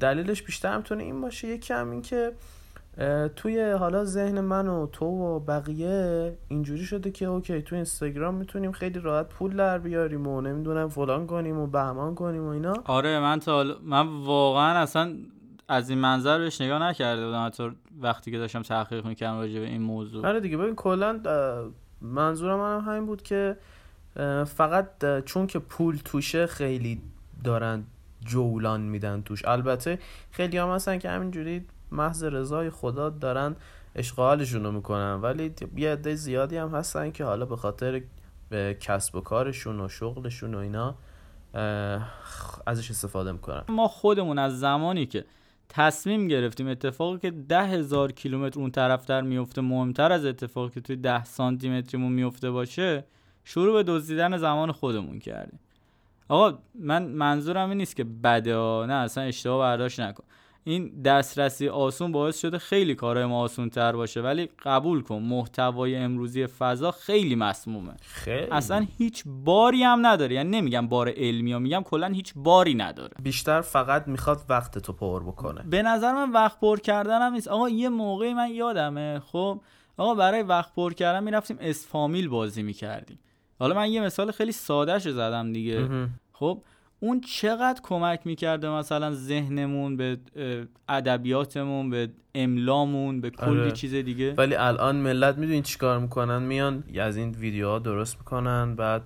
دلیلش 0.00 0.42
بیشتر 0.42 0.76
می‌تونه 0.76 1.02
این 1.02 1.20
باشه. 1.20 1.48
یکی 1.48 1.74
هم 1.74 1.90
این 1.90 2.02
که 2.02 2.32
توی 3.36 3.70
حالا 3.70 4.04
ذهن 4.04 4.40
من 4.40 4.68
و 4.68 4.86
تو 4.86 5.06
و 5.06 5.40
بقیه 5.40 6.38
اینجوری 6.48 6.84
شده 6.84 7.10
که 7.10 7.26
اوکی 7.26 7.62
تو 7.62 7.74
اینستاگرام 7.74 8.34
می‌تونیم 8.34 8.72
خیلی 8.72 8.98
راحت 8.98 9.28
پول 9.28 9.56
در 9.56 9.78
بیاریم 9.78 10.26
و 10.26 10.40
نمی‌دونم 10.40 10.88
فلان 10.88 11.26
کنیم 11.26 11.58
و 11.58 11.66
بهمان 11.66 12.14
کنیم 12.14 12.44
و 12.44 12.48
اینا. 12.48 12.74
آره 12.84 13.20
من 13.20 13.40
تا 13.40 13.64
من 13.82 14.24
واقعا 14.24 14.78
اصلا 14.78 15.16
از 15.68 15.90
این 15.90 15.98
منظر 15.98 16.38
بهش 16.38 16.60
نگاه 16.60 16.82
نکرده 16.82 17.26
بودم. 17.26 17.46
حتی 17.46 17.70
وقتی 18.00 18.30
که 18.30 18.38
داشتم 18.38 18.62
تحقیق 18.62 19.06
می‌کردم 19.06 19.38
راجع 19.38 19.60
به 19.60 19.66
این 19.66 19.82
موضوع. 19.82 20.26
آره 20.26 20.40
دیگه 20.40 20.56
ببین 20.56 20.74
کلا 20.74 21.20
اه، 21.26 21.70
منظورم 22.00 22.60
هم 22.60 22.92
همین 22.92 23.06
بود 23.06 23.22
که 23.22 23.56
فقط 24.46 25.24
چون 25.24 25.46
که 25.46 25.58
پول 25.58 25.98
توشه 26.04 26.46
خیلی 26.46 27.02
دارن 27.44 27.84
جولان 28.20 28.80
میدن 28.80 29.22
توش. 29.22 29.44
البته 29.44 29.98
خیلی 30.30 30.58
هم 30.58 30.68
هستن 30.68 30.98
که 30.98 31.10
همینجوری 31.10 31.66
محض 31.90 32.24
رضای 32.24 32.70
خدا 32.70 33.10
دارن 33.10 33.56
اشغالشون 33.94 34.64
رو 34.64 34.72
می‌کنن. 34.72 35.14
ولی 35.14 35.54
یه 35.76 35.92
عده 35.92 36.14
زیادی 36.14 36.56
هم 36.56 36.68
هستن 36.74 37.10
که 37.10 37.24
حالا 37.24 37.46
به 37.46 37.56
خاطر 37.56 38.02
کسب 38.80 39.14
و 39.14 39.20
کارشون 39.20 39.80
و 39.80 39.88
شغلشون 39.88 40.54
و 40.54 40.58
اینا 40.58 40.94
ازش 42.66 42.90
استفاده 42.90 43.32
می‌کنن. 43.32 43.62
ما 43.68 43.88
خودمون 43.88 44.38
از 44.38 44.60
زمانی 44.60 45.06
که 45.06 45.24
تصمیم 45.68 46.28
گرفتیم 46.28 46.68
اتفاقی 46.68 47.18
که 47.18 47.30
ده 47.30 47.62
هزار 47.62 48.12
کیلومتر 48.12 48.60
اون 48.60 48.70
طرفتر 48.70 49.20
میفته 49.20 49.60
مهمتر 49.60 50.12
از 50.12 50.24
اتفاقی 50.24 50.70
که 50.74 50.80
توی 50.80 50.96
ده 50.96 51.24
سانتی 51.24 51.68
متریمون 51.68 52.12
میفته 52.12 52.50
باشه 52.50 53.04
شروع 53.44 53.72
به 53.72 53.82
دزدیدن 53.92 54.36
زمان 54.36 54.72
خودمون 54.72 55.18
کردیم 55.18 55.58
آقا 56.28 56.58
من 56.74 57.02
منظورم 57.02 57.68
این 57.68 57.78
نیست 57.78 57.96
که 57.96 58.04
بده. 58.04 58.56
نه 58.86 58.94
اصلا 58.94 59.24
اشتباه 59.24 59.58
برداشت 59.58 60.00
نکن 60.00 60.24
این 60.66 61.02
دسترسی 61.02 61.68
آسون 61.68 62.12
باعث 62.12 62.40
شده 62.40 62.58
خیلی 62.58 62.94
کارهای 62.94 63.26
ما 63.26 63.40
آسون 63.40 63.70
تر 63.70 63.92
باشه 63.92 64.20
ولی 64.20 64.48
قبول 64.62 65.02
کن 65.02 65.18
محتوای 65.18 65.96
امروزی 65.96 66.46
فضا 66.46 66.90
خیلی 66.90 67.34
مسمومه. 67.34 67.94
خیلی. 68.02 68.50
اصلا 68.50 68.86
هیچ 68.98 69.24
باری 69.26 69.82
هم 69.82 70.06
نداره. 70.06 70.34
یعنی 70.34 70.58
نمیگم 70.60 70.88
بار 70.88 71.12
علمی 71.16 71.52
ها 71.52 71.58
میگم 71.58 71.82
کلا 71.82 72.06
هیچ 72.06 72.32
باری 72.36 72.74
نداره. 72.74 73.14
بیشتر 73.22 73.60
فقط 73.60 74.08
می‌خواد 74.08 74.40
وقت 74.48 74.78
تو 74.78 74.92
پر 74.92 75.22
بکنه. 75.22 75.62
به 75.62 75.82
نظر 75.82 76.12
من 76.12 76.32
وقت 76.32 76.60
پر 76.60 76.78
کردن 76.78 77.22
هم 77.22 77.32
نیست. 77.32 77.48
آقا 77.48 77.68
یه 77.68 77.88
موقعی 77.88 78.34
من 78.34 78.50
یادمه. 78.50 79.22
خب 79.26 79.60
آقا 79.96 80.14
برای 80.14 80.42
وقت 80.42 80.74
پر 80.74 80.92
کردن 80.92 81.24
می‌رفتیم 81.24 81.56
اسفامیل 81.60 82.28
بازی 82.28 82.62
می‌کردیم. 82.62 83.18
حالا 83.58 83.74
من 83.74 83.90
یه 83.90 84.00
مثال 84.00 84.30
خیلی 84.30 84.52
ساده 84.52 84.98
زدم 84.98 85.52
دیگه. 85.52 85.88
خب 86.32 86.62
اون 87.00 87.20
چقدر 87.20 87.80
کمک 87.82 88.20
می‌کرده 88.24 88.68
مثلا 88.70 89.14
ذهنمون 89.14 89.96
به 89.96 90.18
ادبیاتمون 90.88 91.90
به 91.90 92.08
املامون 92.34 93.20
به 93.20 93.30
کلی 93.30 93.60
آره. 93.60 93.70
چیز 93.70 93.94
دیگه 93.94 94.34
ولی 94.34 94.54
الان 94.54 94.96
ملت 94.96 95.38
می‌دونی 95.38 95.62
چیکار 95.62 95.98
می‌کنن 95.98 96.42
میان 96.42 96.84
از 97.00 97.16
این 97.16 97.30
ویدیوها 97.30 97.78
درست 97.78 98.18
می‌کنن 98.18 98.74
بعد 98.74 99.02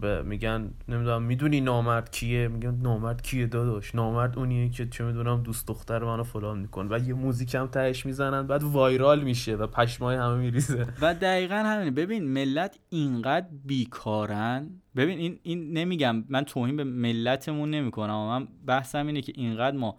به 0.00 0.22
میگن 0.22 0.70
نمی‌دونم 0.88 1.22
می‌دونی 1.22 1.60
نامرد 1.60 2.10
کیه؟ 2.10 2.48
میگن 2.48 2.74
نامرد 2.74 3.22
کیه 3.22 3.46
داداش؟ 3.46 3.94
نامرد 3.94 4.38
اونیه 4.38 4.68
که 4.68 4.86
چه 4.86 5.04
می‌دونم 5.04 5.42
دوست 5.42 5.66
دختر 5.66 6.04
منو 6.04 6.22
فلان 6.22 6.58
میکن 6.58 6.88
و 6.90 6.98
یه 6.98 7.14
موزیک 7.14 7.54
هم 7.54 7.66
تهش 7.66 8.06
می‌زنن 8.06 8.46
بعد 8.46 8.62
وایرال 8.62 9.24
میشه 9.24 9.56
و 9.56 9.66
پشمای 9.66 10.16
همه 10.16 10.36
میریزه. 10.36 10.86
و 11.02 11.14
دقیقا 11.14 11.54
همینه. 11.54 11.90
ببین 11.90 12.24
ملت 12.24 12.78
اینقدر 12.88 13.46
بیکارن. 13.64 14.70
ببین 14.96 15.18
این, 15.18 15.38
این 15.42 15.72
نمیگم 15.72 16.24
من 16.28 16.44
توهین 16.44 16.76
به 16.76 16.84
ملتمون 16.84 17.70
نمی‌کنم 17.70 18.28
من 18.28 18.48
بحثم 18.66 19.06
اینه 19.06 19.20
که 19.20 19.32
اینقدر 19.36 19.76
ما 19.76 19.96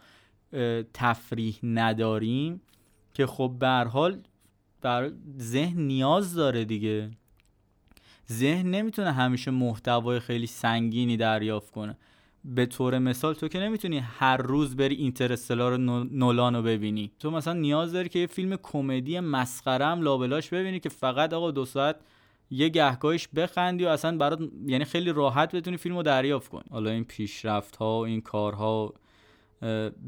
تفریح 0.94 1.60
نداریم 1.64 2.62
که 3.14 3.26
خب 3.26 3.56
به 3.60 3.68
حال 3.68 4.22
بر 4.82 5.12
ذهن 5.40 5.82
نیاز 5.82 6.34
داره 6.34 6.66
دیگه. 6.66 7.12
ذهن 8.32 8.72
نمی‌تونه 8.72 9.12
همیشه 9.12 9.52
محتوای 9.52 10.20
خیلی 10.20 10.48
سنگینی 10.48 11.18
دریافت 11.18 11.72
کنه. 11.72 11.98
به 12.46 12.66
طور 12.66 13.00
مثال 13.00 13.34
تو 13.34 13.48
که 13.48 13.60
نمی‌تونی 13.60 13.98
هر 13.98 14.38
روز 14.38 14.76
بری 14.76 14.96
اینترستلار 14.96 15.78
نو- 15.78 16.04
نولان 16.04 16.56
رو 16.56 16.62
ببینی. 16.62 17.12
تو 17.20 17.32
مثلا 17.32 17.54
نیاز 17.54 17.92
داری 17.92 18.10
که 18.10 18.20
یه 18.20 18.28
فیلم 18.28 18.56
کمدی 18.64 19.20
مسخره 19.20 19.86
هم 19.86 20.02
لابلاش 20.02 20.50
ببینی 20.50 20.80
که 20.80 20.90
فقط 20.90 21.34
آقا 21.34 21.52
دو 21.52 21.66
ساعت 21.66 21.96
یه 22.52 22.70
گهگاهش 22.70 23.28
بخندی 23.28 23.86
و 23.86 23.88
اصلا 23.88 24.18
برات 24.18 24.40
یعنی 24.66 24.86
خیلی 24.86 25.12
راحت 25.12 25.56
بتونی 25.56 25.78
فیلم 25.78 25.96
رو 25.96 26.04
دریافت 26.04 26.52
کنی. 26.52 26.64
حالا 26.72 26.90
این 26.90 27.04
پیشرفت 27.04 27.76
ها 27.76 28.00
و 28.00 28.06
این 28.06 28.22
کارها 28.22 28.94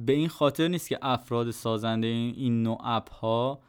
به 0.06 0.14
این 0.14 0.30
خاطر 0.30 0.68
نیست 0.68 0.90
که 0.90 1.00
افراد 1.02 1.52
سازنده 1.52 2.08
این 2.08 2.64
نوع 2.64 2.82
اپ 2.84 3.10
ها 3.10 3.60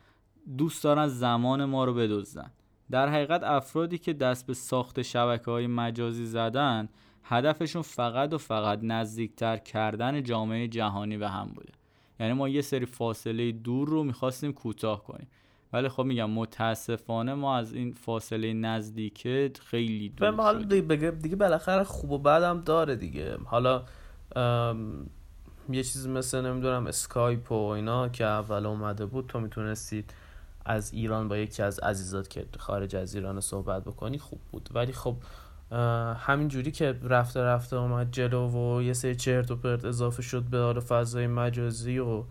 دوست 0.59 0.85
دارن 0.85 1.09
زمان 1.09 1.65
ما 1.65 1.85
رو 1.85 1.95
بدزدن. 1.95 2.51
در 2.91 3.09
حقیقت 3.09 3.43
افرادی 3.43 3.99
که 3.99 4.13
دست 4.13 4.47
به 4.47 4.55
ساخت 4.55 5.03
شبکه 5.03 5.51
های 5.51 5.67
مجازی 5.67 6.27
زدن 6.27 6.89
هدفشون 7.25 7.83
فقط 7.83 8.33
و 8.33 8.39
فقط 8.39 8.79
نزدیکتر 8.83 9.57
کردن 9.57 10.23
جامعه 10.23 10.69
جهانی 10.69 11.19
به 11.19 11.29
هم 11.29 11.47
بوده. 11.55 11.73
یعنی 12.21 12.33
ما 12.33 12.49
یه 12.49 12.63
سری 12.63 12.87
فاصله 12.87 13.53
دور 13.53 13.89
رو 13.89 14.05
می‌خواستیم 14.05 14.53
کوتاه 14.53 15.05
کنیم. 15.05 15.27
ولی 15.73 15.89
خب 15.89 16.03
میگم 16.03 16.31
متاسفانه 16.31 17.35
ما 17.35 17.57
از 17.57 17.75
این 17.75 17.93
فاصله 17.93 18.53
نزدیکه 18.53 19.51
خیلی 19.65 20.09
دور 20.09 20.35
حالا. 20.35 20.63
دیگه, 20.63 21.11
دیگه 21.11 21.37
بالاخره 21.37 21.85
خوب 21.85 22.11
و 22.13 22.19
بدم 22.19 22.61
داره 22.61 22.97
دیگه. 22.97 23.37
حالا 23.45 23.85
یه 25.71 25.83
چیزی 25.83 26.11
مثل 26.11 26.47
نمی‌دونم 26.47 26.87
اسکایپ 26.87 27.53
و 27.53 27.55
اینا 27.55 28.09
که 28.09 28.25
اول 28.25 28.67
اومده 28.67 29.07
بود 29.07 29.27
تو 29.27 29.41
می‌تونستید 29.41 30.15
از 30.65 30.93
ایران 30.93 31.29
با 31.29 31.37
یکی 31.37 31.63
از 31.63 31.79
عزیزات 31.79 32.31
که 32.31 32.47
خارج 32.59 32.97
از 32.97 33.15
ایران 33.15 33.41
صحبت 33.41 33.85
بکنی 33.85 34.19
خوب 34.19 34.41
بود. 34.53 34.69
ولی 34.75 34.93
خب 34.93 35.17
همین 36.17 36.49
جوری 36.49 36.71
که 36.71 36.95
رفته 37.03 37.41
رفته 37.41 37.77
اومد 37.77 38.11
جلو 38.11 38.49
و 38.49 38.83
یه 38.83 38.93
سری 38.93 39.17
چرت 39.17 39.51
و 39.51 39.57
پرت 39.57 39.85
اضافه 39.85 40.23
شد 40.23 40.43
به 40.43 40.59
حال 40.59 40.81
فضای 40.81 41.27
مجازی 41.27 41.99
و 41.99 42.25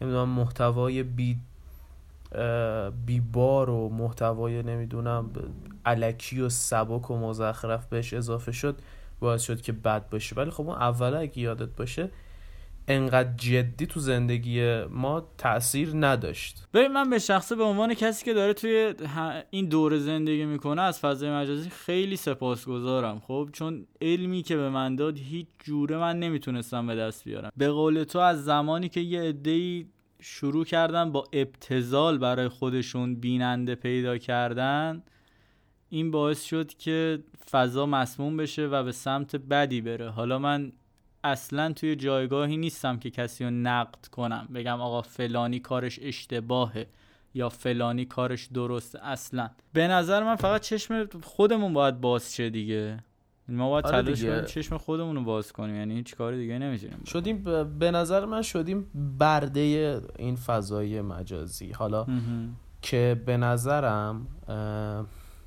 نمی‌دونم 0.00 0.28
محتوای 0.28 1.02
بی 1.02 1.38
اه، 2.32 2.90
بیبار 2.90 3.70
و 3.70 3.88
محتوای 3.88 4.62
نمی‌دونم 4.62 5.30
علکی 5.86 6.40
و 6.40 6.48
سبک 6.48 7.10
و 7.10 7.16
مزخرف 7.16 7.86
بهش 7.86 8.14
اضافه 8.14 8.52
شد 8.52 8.78
باعث 9.20 9.42
شد 9.42 9.60
که 9.60 9.72
بد 9.72 10.08
باشه. 10.08 10.36
ولی 10.36 10.50
خب 10.50 10.68
اون 10.68 10.76
اوله 10.76 11.18
اگه 11.18 11.38
یادت 11.38 11.76
باشه 11.76 12.10
انقدر 12.88 13.32
جدی 13.36 13.86
تو 13.86 14.00
زندگی 14.00 14.84
ما 14.84 15.28
تاثیر 15.38 15.90
نداشت. 15.94 16.66
ببین 16.74 16.92
من 16.92 17.10
به 17.10 17.18
شخصه 17.18 17.56
به 17.56 17.64
عنوان 17.64 17.94
کسی 17.94 18.24
که 18.24 18.34
داره 18.34 18.52
توی 18.52 18.94
این 19.50 19.68
دوره 19.68 19.98
زندگی 19.98 20.44
می‌کنه 20.44 20.82
از 20.82 21.00
فضای 21.00 21.30
مجازی 21.30 21.70
خیلی 21.70 22.16
سپاسگزارم. 22.16 23.20
خب 23.20 23.48
چون 23.52 23.86
علمی 24.02 24.42
که 24.42 24.56
به 24.56 24.70
من 24.70 24.96
داد 24.96 25.18
هیچ 25.18 25.46
جوره 25.64 25.96
من 25.96 26.18
نمی‌تونستم 26.18 26.86
به 26.86 26.94
دست 26.94 27.24
بیارم. 27.24 27.50
به 27.56 27.70
قول 27.70 28.04
تو 28.04 28.18
از 28.18 28.44
زمانی 28.44 28.88
که 28.88 29.00
یه 29.00 29.20
عده‌ای 29.22 29.86
شروع 30.20 30.64
کردن 30.64 31.12
با 31.12 31.24
ابتزال 31.32 32.18
برای 32.18 32.48
خودشون 32.48 33.14
بیننده 33.14 33.74
پیدا 33.74 34.18
کردن 34.18 35.02
این 35.88 36.10
باعث 36.10 36.44
شد 36.44 36.74
که 36.74 37.18
فضا 37.50 37.86
مسموم 37.86 38.36
بشه 38.36 38.66
و 38.66 38.82
به 38.82 38.92
سمت 38.92 39.36
بدی 39.36 39.80
بره. 39.80 40.10
حالا 40.10 40.38
من 40.38 40.72
اصلا 41.24 41.72
توی 41.72 41.96
جایگاهی 41.96 42.56
نیستم 42.56 42.98
که 42.98 43.10
کسی 43.10 43.44
رو 43.44 43.50
نقد 43.50 44.06
کنم. 44.12 44.48
بگم 44.54 44.80
آقا 44.80 45.02
فلانی 45.02 45.60
کارش 45.60 45.98
اشتباهه 46.02 46.86
یا 47.34 47.48
فلانی 47.48 48.04
کارش 48.04 48.44
درسته. 48.46 49.06
اصلا. 49.06 49.48
به 49.72 49.88
نظر 49.88 50.22
من 50.24 50.36
فقط 50.36 50.60
چشم 50.60 51.08
خودمون 51.22 51.72
باید 51.72 52.00
باز 52.00 52.34
شه 52.34 52.50
دیگه. 52.50 52.98
ما 53.48 53.70
باید 53.70 53.86
آره 53.86 54.02
تلاش. 54.02 54.22
کنیم 54.24 54.44
چشم 54.44 54.76
خودمون 54.76 55.16
رو 55.16 55.24
باز 55.24 55.52
کنیم. 55.52 55.76
یعنی 55.76 55.94
هیچ 55.94 56.14
کار 56.16 56.36
دیگه 56.36 56.58
نمی‌تونیم 56.58 57.02
شدیم 57.06 57.42
به- 57.44 57.64
به 57.64 57.90
نظر 57.90 58.24
من 58.24 58.42
شدیم 58.42 58.90
برده 59.18 60.00
این 60.18 60.36
فضای 60.36 61.00
مجازی. 61.00 61.70
حالا 61.72 62.06
که 62.82 63.22
به 63.26 63.36
نظرم 63.36 64.26
اه، 64.48 65.06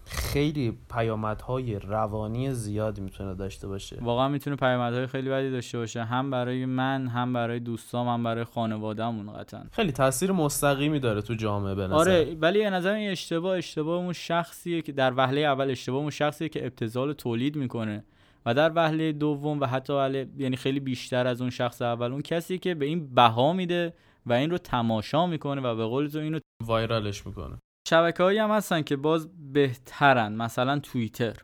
خیلی 0.09 0.77
پیامدهای 0.91 1.79
روانی 1.79 2.53
زیادی 2.53 3.01
می‌تونه 3.01 3.35
داشته 3.35 3.67
باشه. 3.67 3.97
واقعا 4.01 4.27
می‌تونه 4.27 4.55
پیامدهای 4.55 5.07
خیلی 5.07 5.29
بدی 5.29 5.51
داشته 5.51 5.77
باشه. 5.77 6.03
هم 6.03 6.31
برای 6.31 6.65
من 6.65 7.07
هم 7.07 7.33
برای 7.33 7.59
دوستام 7.59 8.07
هم 8.07 8.23
برای 8.23 8.43
خانوادهمون 8.43 9.33
قطعا. 9.33 9.63
خیلی 9.71 9.91
تاثیر 9.91 10.31
مستقیمی 10.31 10.99
داره 10.99 11.21
تو 11.21 11.33
جامعه 11.33 11.75
به 11.75 11.83
نظر. 11.83 11.95
آره 11.95 12.37
ولی 12.41 12.59
به 12.59 12.69
نظر 12.69 12.93
این 12.93 13.09
اشتباه 13.11 13.57
اشتباه 13.57 13.97
اون 13.97 14.13
شخصیه 14.13 14.81
که 14.81 14.91
در 14.91 15.13
وهله 15.17 15.41
اول 15.41 15.71
اشتباه 15.71 15.99
اون 15.99 16.09
شخصیه 16.09 16.49
که 16.49 16.65
ابتذال 16.65 17.13
تولید 17.13 17.55
می‌کنه 17.55 18.03
و 18.45 18.53
در 18.53 18.71
وهله 18.75 19.11
دوم 19.11 19.59
و 19.59 19.65
حتی 19.65 19.93
وهله 19.93 20.27
یعنی 20.37 20.55
خیلی 20.55 20.79
بیشتر 20.79 21.27
از 21.27 21.41
اون 21.41 21.49
شخص 21.49 21.81
اول 21.81 22.11
اون 22.11 22.21
کسی 22.21 22.57
که 22.57 22.75
به 22.75 22.85
این 22.85 23.13
بها 23.15 23.53
میده 23.53 23.93
و 24.25 24.33
این 24.33 24.49
رو 24.49 24.57
تماشا 24.57 25.27
می‌کنه 25.27 25.61
و 25.61 25.75
به 25.75 25.85
قول 25.85 26.07
تو 26.07 26.19
اینو 26.19 26.39
وایرالش 26.63 27.27
می‌کنه. 27.27 27.57
شبکه 27.89 28.23
هایی 28.23 28.37
هم 28.37 28.51
هستن 28.51 28.81
که 28.81 28.95
باز 28.95 29.29
بهترن 29.53 30.33
مثلا 30.33 30.79
توییتر. 30.79 31.35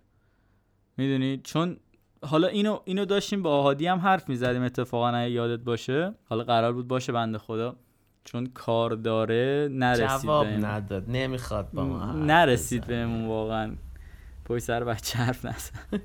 می‌دونی؟ 0.97 1.41
چون 1.43 1.77
حالا 2.25 2.47
اینو 2.47 2.79
اینو 2.85 3.05
داشتیم 3.05 3.43
با 3.43 3.59
آهادی 3.59 3.87
هم 3.87 3.99
حرف 3.99 4.29
می‌زدیم 4.29 4.61
اتفاقا 4.61 5.21
یادت 5.27 5.63
باشه. 5.63 6.13
حالا 6.29 6.43
قرار 6.43 6.73
بود 6.73 6.87
باشه 6.87 7.11
بنده 7.11 7.37
خدا. 7.37 7.75
چون 8.23 8.45
کار 8.45 8.91
داره 8.91 9.67
نرسید 9.71 10.07
جواب. 10.07 10.47
نداد. 10.47 11.03
نمی‌خواد 11.07 11.71
با 11.73 11.85
ما 11.85 12.13
نرسید. 12.13 12.87
بهمون 12.87 13.27
واقعا. 13.27 13.75
پای 14.45 14.59
سر 14.59 14.83
بچه 14.83 15.19
حرف 15.19 15.45
نزن. 15.45 16.01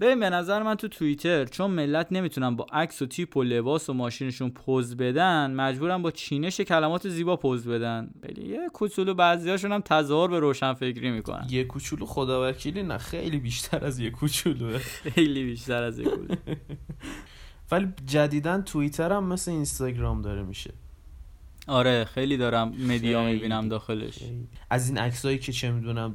ببین 0.00 0.20
به 0.20 0.30
نظر 0.30 0.62
من 0.62 0.74
تو 0.74 0.88
توییتر 0.88 1.44
چون 1.44 1.70
ملت 1.70 2.06
نمی‌تونن 2.10 2.56
با 2.56 2.66
عکس 2.72 3.02
و 3.02 3.06
تیپ 3.06 3.36
و 3.36 3.42
لباس 3.42 3.90
و 3.90 3.92
ماشینشون 3.92 4.50
پوز 4.50 4.96
بدن 4.96 5.54
مجبورن 5.54 6.02
با 6.02 6.10
چینش 6.10 6.60
کلمات 6.60 7.08
زیبا 7.08 7.36
پوز 7.36 7.68
بدن. 7.68 8.10
ولی 8.22 8.48
یه 8.48 8.68
کوچولو 8.72 9.14
بعضیاشون 9.14 9.72
هم 9.72 9.80
تظاهر 9.80 10.30
به 10.30 10.40
روشن 10.40 10.74
فکری 10.74 11.10
می‌کنن. 11.10 11.46
یه 11.50 11.64
کوچولو 11.64 12.06
خدا 12.06 12.48
وکیلی 12.48 12.82
نه 12.82 12.98
خیلی 12.98 13.38
بیشتر 13.38 13.84
از 13.84 13.98
یه 13.98 14.10
کوچولوه. 14.10 14.78
خیلی 14.78 15.44
بیشتر 15.44 15.82
از 15.82 15.98
این 15.98 16.10
بود 16.10 16.38
ولی 17.70 17.88
جدیدا 18.06 18.60
توییتر 18.60 19.12
هم 19.12 19.24
مثل 19.24 19.50
اینستاگرام 19.50 20.22
داره 20.22 20.42
میشه. 20.42 20.70
آره 21.66 22.04
خیلی 22.04 22.36
دارم 22.36 22.68
مدیا 22.68 23.20
خیلی. 23.20 23.32
می‌بینم 23.32 23.68
داخلش. 23.68 24.18
از 24.70 24.88
این 24.88 24.98
عکسایی 24.98 25.38
که 25.38 25.52
چه 25.52 25.70
می‌دونم 25.70 26.14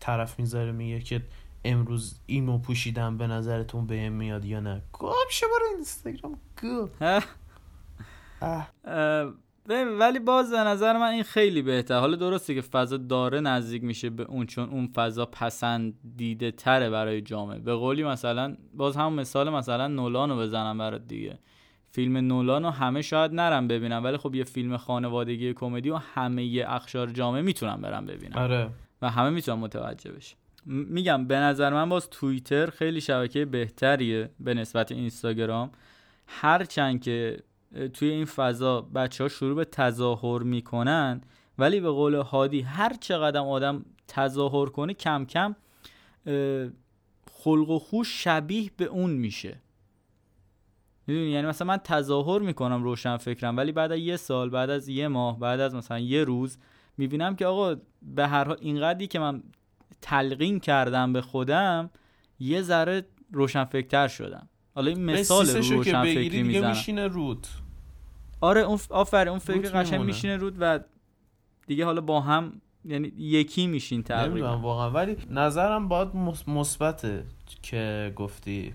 طرف 0.00 0.38
می‌ذاره 0.38 0.72
میگه 0.72 1.00
که 1.00 1.22
امروز 1.64 2.20
اینو 2.26 2.58
پوشیدم 2.58 3.18
به 3.18 3.26
نظرتون 3.26 3.86
بهم 3.86 4.12
میاد 4.12 4.44
یا 4.44 4.60
نه؟ 4.60 4.82
گم 4.92 5.12
شو 5.30 5.46
برو 5.46 5.66
اینستاگرام. 5.74 6.38
اه، 8.40 8.68
ببین، 9.68 9.98
ولی 9.98 10.18
باز 10.18 10.50
به 10.50 10.58
نظر 10.58 10.98
من 10.98 11.08
این 11.08 11.22
خیلی 11.22 11.62
بهتر 11.62 12.00
حالا 12.00 12.16
درسته 12.16 12.54
که 12.54 12.60
فضا 12.60 12.96
داره 12.96 13.40
نزدیک 13.40 13.84
میشه 13.84 14.10
به 14.10 14.22
اون 14.22 14.46
چون 14.46 14.68
اون 14.68 14.86
فضا 14.86 15.26
پسندیده 15.26 16.50
تره 16.50 16.90
برای 16.90 17.20
جامعه. 17.20 17.58
به 17.58 17.74
قولی 17.74 18.04
مثلا 18.04 18.56
باز 18.74 18.96
هم 18.96 19.12
مثال 19.12 19.50
مثلا 19.50 19.86
نولان 19.86 20.30
رو 20.30 20.36
بزنم 20.36 20.78
برات 20.78 21.08
دیگه. 21.08 21.38
فیلم 21.90 22.16
نولان 22.16 22.62
رو 22.62 22.70
همه 22.70 23.02
شاید 23.02 23.34
نرم 23.34 23.68
ببینم 23.68 24.04
ولی 24.04 24.16
خب 24.16 24.34
یه 24.34 24.44
فیلم 24.44 24.76
خانوادگی 24.76 25.54
کمدی 25.54 25.90
و 25.90 25.96
همه 25.96 26.44
یه 26.44 26.64
اخشار 26.68 27.06
جامعه 27.10 27.42
می‌تونم 27.42 27.80
برم 27.80 28.06
ببینم 28.06 28.38
آره. 28.38 28.70
و 29.02 29.10
همه 29.10 29.30
می‌تونم 29.30 29.58
متوجه 29.58 30.12
بشه 30.12 30.36
م- 30.66 30.72
میگم 30.72 31.26
به 31.26 31.36
نظر 31.36 31.72
من 31.72 31.88
باز 31.88 32.10
توییتر 32.10 32.70
خیلی 32.70 33.00
شبکه 33.00 33.44
بهتریه 33.44 34.30
به 34.40 34.54
نسبت 34.54 34.92
اینستاگرام. 34.92 35.70
هرچند 36.26 37.02
که 37.02 37.42
توی 37.92 38.08
این 38.08 38.24
فضا 38.24 38.80
بچه 38.80 39.24
ها 39.24 39.28
شروع 39.28 39.56
به 39.56 39.64
تظاهر 39.64 40.42
می‌کنن 40.42 41.20
ولی 41.58 41.80
به 41.80 41.90
قول 41.90 42.14
هادی 42.14 42.60
هر 42.60 42.92
چقدر 43.00 43.40
آدم 43.40 43.84
تظاهر 44.08 44.66
کنه 44.68 44.94
کم 44.94 45.24
کم 45.24 45.56
خلق 47.32 47.70
و 47.70 47.78
خو 47.78 48.04
شبیه 48.04 48.70
به 48.76 48.84
اون 48.84 49.10
میشه. 49.10 49.60
می‌دونی؟ 51.06 51.30
یعنی 51.30 51.46
مثلا 51.46 51.66
من 51.66 51.76
تظاهر 51.76 52.40
می‌کنم 52.42 52.82
روشن 52.82 53.16
فکرم 53.16 53.56
ولی 53.56 53.72
بعد 53.72 53.92
از 53.92 53.98
یه 53.98 54.16
سال 54.16 54.50
بعد 54.50 54.70
از 54.70 54.88
یه 54.88 55.08
ماه 55.08 55.38
بعد 55.38 55.60
از 55.60 55.74
مثلا 55.74 55.98
یه 55.98 56.24
روز 56.24 56.58
می‌بینم 56.96 57.36
که 57.36 57.46
آقا 57.46 57.76
به 58.02 58.28
هر 58.28 58.44
حال 58.44 58.56
اینقدری 58.60 59.06
که 59.06 59.18
من 59.18 59.42
تلقین 60.02 60.60
کردم 60.60 61.12
به 61.12 61.20
خودم 61.20 61.90
یه 62.38 62.62
ذره 62.62 63.06
روشن 63.32 63.64
فکرتر 63.64 64.08
شدم. 64.08 64.48
حالا 64.74 64.90
این 64.90 65.04
مثال 65.04 65.46
رو 65.46 65.52
سیسشو 65.52 65.68
که 65.68 65.74
روشن 65.74 66.02
بگیری 66.02 66.28
فکری 66.28 66.30
دیگه 66.30 66.42
می‌زنم. 66.42 66.68
میشینه 66.68 67.06
رود. 67.06 67.46
آره 68.40 68.60
اون 68.60 68.76
ف... 68.76 68.92
آفرین 68.92 69.28
اون 69.28 69.38
فکر 69.38 69.82
قشنگ. 69.82 70.00
میشینه 70.00 70.36
رود 70.36 70.56
و 70.58 70.80
دیگه 71.66 71.84
حالا 71.84 72.00
با 72.00 72.20
هم 72.20 72.60
یعنی 72.84 73.12
یکی 73.16 73.66
میشین 73.66 73.98
نمی‌دونم 73.98 74.28
تقریبا 74.28 74.58
واقعا. 74.58 74.90
ولی 74.90 75.16
نظرم 75.30 75.88
باید 75.88 76.08
مثبته 76.46 77.24
که 77.62 78.12
گفتی 78.16 78.74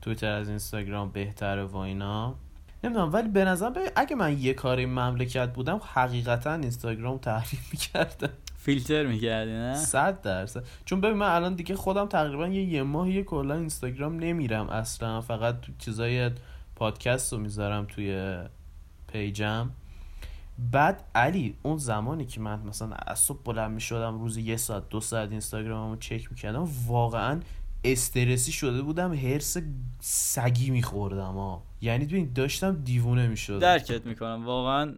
تویتر 0.00 0.32
از 0.32 0.48
اینستاگرام 0.48 1.10
بهتره 1.10 1.64
و 1.64 1.76
اینا. 1.76 2.34
نمی‌دونم 2.84 3.12
ولی 3.12 3.28
به 3.28 3.44
نظر 3.44 3.88
اگه 3.96 4.16
من 4.16 4.38
یه 4.38 4.54
کار 4.54 4.76
این 4.76 4.88
مملکت 4.88 5.52
بودم 5.52 5.80
حقیقتا 5.94 6.52
اینستاگرام 6.54 7.18
تحریم 7.18 7.60
می‌کردم. 7.72 8.28
فیلتر 8.56 9.06
می‌کردی 9.06 9.50
نه؟ 9.50 9.74
صد 9.74 10.20
درصد. 10.20 10.64
چون 10.84 11.00
ببین 11.00 11.16
من 11.16 11.28
الان 11.28 11.54
دیگه 11.54 11.76
خودم 11.76 12.06
تقریبا 12.06 12.48
یه 12.48 12.62
یه 12.62 12.82
ماه 12.82 13.10
یه 13.10 13.22
کلا 13.22 13.54
اینستاگرام 13.54 14.16
نمیرم 14.16 14.68
اصلا. 14.68 15.20
فقط 15.20 15.56
چیزای 15.78 16.30
پادکست 16.76 17.32
رو 17.32 17.38
می‌ذارم 17.38 17.84
توی 17.84 18.36
پیجم. 19.12 19.70
بعد 20.72 21.04
علی 21.14 21.56
اون 21.62 21.78
زمانی 21.78 22.26
که 22.26 22.40
من 22.40 22.60
مثلا 22.60 22.96
از 23.06 23.18
صبح 23.18 23.42
بلند 23.44 23.70
می‌شدم 23.70 24.18
روزی 24.18 24.42
یه 24.42 24.56
ساعت 24.56 24.88
دو 24.88 25.00
ساعت 25.00 25.30
اینستاگراممو 25.30 25.96
چک 25.96 26.30
می‌کردم 26.30 26.68
واقعا 26.86 27.40
استرسی 27.84 28.52
شده 28.52 28.82
بودم 28.82 29.14
هرس 29.14 29.56
سگی 30.00 30.70
میخوردم 30.70 31.34
ها 31.34 31.62
یعنی 31.82 32.04
ببین 32.04 32.32
داشتم 32.34 32.82
دیوونه 32.84 33.26
می‌شدم. 33.26 33.58
درکت 33.58 34.06
می‌کنم. 34.06 34.46
واقعا 34.46 34.94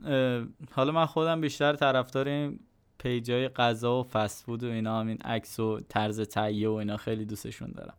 حالا 0.73 0.93
من 0.93 1.07
خودم 1.07 1.41
بیشتر 1.41 1.73
طرفدار 1.73 2.29
این 2.29 2.61
پیجای 2.99 3.49
غذا 3.49 4.01
و 4.01 4.03
فست 4.03 4.45
فود 4.45 4.65
و 4.65 4.67
اینا 4.67 5.01
همین 5.01 5.19
عکس 5.19 5.61
و 5.61 5.81
طرز 5.89 6.21
تهیه 6.21 6.69
و 6.69 6.73
اینا 6.73 6.97
خیلی 6.97 7.25
دوستشون 7.25 7.73
دارم. 7.77 7.95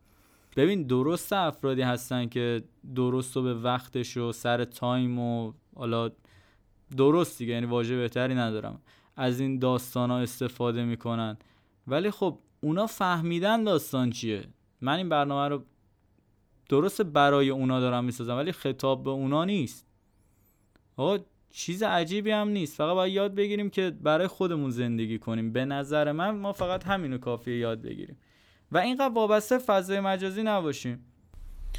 ببین 0.55 0.83
درست 0.83 1.33
افرادی 1.33 1.81
هستن 1.81 2.27
که 2.27 2.63
درست 2.95 3.37
و 3.37 3.43
به 3.43 3.53
وقتش 3.53 4.17
و 4.17 4.31
سر 4.31 4.63
تایم 4.63 5.19
و 5.19 5.53
حالا 5.75 6.11
درست 6.97 7.39
دیگه 7.39 7.53
یعنی 7.53 7.65
واژه 7.65 7.97
بهتری 7.97 8.35
ندارم. 8.35 8.81
از 9.15 9.39
این 9.39 9.59
داستان 9.59 10.11
ها 10.11 10.19
استفاده 10.19 10.83
می‌کنن. 10.83 11.37
ولی 11.87 12.11
خب 12.11 12.39
اونا 12.61 12.87
فهمیدن 12.87 13.63
داستان 13.63 14.09
چیه. 14.09 14.43
من 14.81 14.97
این 14.97 15.09
برنامه 15.09 15.49
رو 15.49 15.63
درست 16.69 17.01
برای 17.01 17.49
اونا 17.49 17.79
دارم 17.79 18.05
می‌سازم 18.05 18.35
ولی 18.37 18.51
خطاب 18.51 19.03
به 19.03 19.09
اونا 19.09 19.45
نیست. 19.45 19.85
آقا 20.97 21.17
چیز 21.49 21.83
عجیبی 21.83 22.31
هم 22.31 22.47
نیست. 22.47 22.77
فقط 22.77 22.93
باید 22.95 23.13
یاد 23.13 23.35
بگیریم 23.35 23.69
که 23.69 23.89
برای 24.01 24.27
خودمون 24.27 24.69
زندگی 24.69 25.19
کنیم. 25.19 25.53
به 25.53 25.65
نظر 25.65 26.11
من 26.11 26.29
ما 26.29 26.53
فقط 26.53 26.83
همینو 26.83 27.17
کافیه 27.17 27.57
یاد 27.57 27.81
بگیریم. 27.81 28.17
و 28.71 28.77
اینقدر 28.77 29.13
وابسته 29.13 29.57
فضای 29.57 29.99
مجازی 29.99 30.43
نباشیم. 30.43 31.05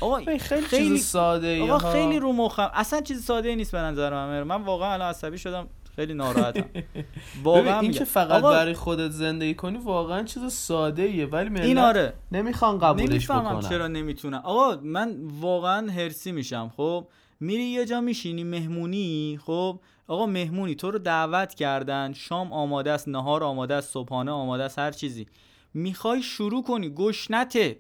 آقا 0.01 0.17
خیلی, 0.17 0.39
خیلی- 0.39 0.89
چیز 0.89 1.05
ساده 1.05 1.63
آقا 1.63 1.79
خیلی 1.93 2.19
رو 2.19 2.33
مخم. 2.33 2.71
اصلا 2.75 3.01
چیز 3.01 3.25
ساده 3.25 3.49
ای 3.49 3.57
نیست 3.57 3.73
به 3.73 3.79
نظر 3.79 4.11
من 4.11 4.43
من 4.43 4.63
واقعا 4.63 4.93
الان 4.93 5.09
عصبی 5.09 5.39
شدم. 5.39 5.69
خیلی 5.97 6.15
ناراحتم. 6.15 6.65
واقعا 7.45 7.81
این. 7.81 7.93
که 7.93 8.05
فقط 8.05 8.31
آقا، 8.31 8.51
برای 8.51 8.75
خودت 8.75 9.11
زندگی 9.11 9.55
کنی 9.55 9.79
واقعا 9.79 10.23
چیز 10.23 10.53
ساده 10.53 11.03
ایه 11.03 11.27
ولی 11.27 11.49
ملت 11.49 11.63
این 11.63 11.79
آره. 11.79 12.13
نمی‌خوان 12.33 12.79
قبولش 12.79 13.31
بکنن. 13.31 13.61
چرا 13.61 13.87
نمی‌تونم 13.89 14.41
آقا 14.45 14.81
من 14.83 15.17
واقعا 15.41 15.91
هرسی 15.91 16.33
میشم 16.33 16.73
خب؟ 16.77 17.09
میری 17.41 17.63
یه 17.63 17.85
جا 17.87 18.01
میشینی 18.01 18.45
مهمونی 18.45 19.39
خب؟ 19.47 19.81
آقا 20.09 20.27
مهمونی 20.27 20.75
تو 20.75 20.91
رو 20.91 20.99
دعوت 20.99 21.55
کردن 21.55 22.13
شام 22.13 22.53
آماده 22.53 22.91
است 22.93 23.09
نهار 23.09 23.45
آماده 23.45 23.75
است 23.75 23.93
صبحانه 23.93 24.31
آماده 24.31 24.63
است 24.63 24.79
هر 24.79 24.91
چیزی. 24.91 25.27
می‌خوای 25.75 26.23
شروع 26.23 26.63
کنی 26.63 26.91
گشنته. 26.91 27.77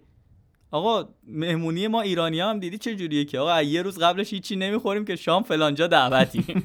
آقا 0.71 1.09
مهمونی 1.27 1.89
ما 1.89 2.01
ایرانی 2.01 2.41
هم 2.41 2.61
دیدی 2.61 2.79
چه 2.79 2.97
جوریه 2.97 3.25
که؟ 3.25 3.39
آقا 3.39 3.63
یه 3.63 3.83
روز 3.83 3.99
قبلش 3.99 4.33
هیچی 4.33 4.57
نمی‌خوریم 4.57 5.05
که 5.05 5.17
شام 5.17 5.43
فلانجا 5.43 5.87
دعوتی. 5.87 6.45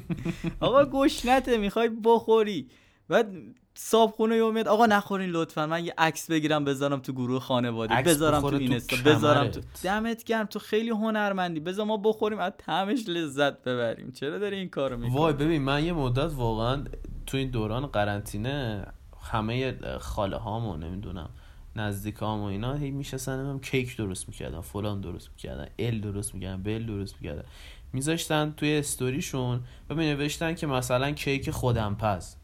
آقا 0.60 0.84
گشنته 0.84 1.56
می‌خوای 1.56 1.90
بخوری. 2.04 2.68
بعد 3.08 3.32
صابخونه 3.74 4.50
میاد 4.50 4.68
آقا 4.68 4.86
نخورین 4.86 5.30
لطفا 5.30 5.66
من 5.66 5.84
یه 5.84 5.94
عکس 5.98 6.30
بگیرم 6.30 6.64
بذارم 6.64 7.00
تو 7.00 7.12
گروه 7.12 7.40
خانواده 7.40 8.02
بذارم 8.02 8.40
تو 8.40 8.56
اینستا 8.56 8.96
بذارم 9.04 9.48
تو. 9.48 9.60
دمت 9.84 10.24
گرم 10.24 10.46
تو 10.46 10.58
خیلی 10.58 10.90
هنرمندی. 10.90 11.60
بذار 11.60 11.86
ما 11.86 11.96
بخوریم 11.96 12.38
از 12.38 12.52
طعمش 12.58 13.08
لذت 13.08 13.62
ببریم. 13.62 14.12
چرا 14.12 14.38
داری 14.38 14.56
این 14.56 14.68
کارو 14.68 14.96
می‌کنی؟ 14.96 15.18
وای 15.18 15.32
ببین 15.32 15.62
من 15.62 15.84
یه 15.84 15.92
مدت 15.92 16.32
واقعا 16.34 16.84
تو 17.26 17.36
این 17.36 17.50
دوران 17.50 17.86
قرنطینه 17.86 18.86
همه 19.30 19.74
خاله 19.98 20.36
هامو 20.36 20.76
نمی‌دونم 20.76 21.30
نزدیک 21.76 22.22
و 22.22 22.24
اینا 22.24 22.74
هی 22.74 22.90
میشستن 22.90 23.46
هم 23.46 23.60
کیک 23.60 23.96
درست 23.96 24.28
می‌کردن 24.28 24.60
فلان 24.60 25.00
درست 25.00 25.30
می‌کردن 25.30 25.68
ال 25.78 26.00
درست 26.00 26.34
می‌کردن 26.34 26.62
بل 26.62 26.86
درست 26.86 27.14
می‌کردن. 27.20 27.44
میذاشتن 27.92 28.54
توی 28.56 28.76
استوریشون 28.76 29.60
و 29.90 29.94
می 29.94 30.06
نوشتن 30.06 30.54
که 30.54 30.66
مثلا 30.66 31.10
کیک 31.10 31.50
خودم 31.50 31.94
پز. 31.94 32.34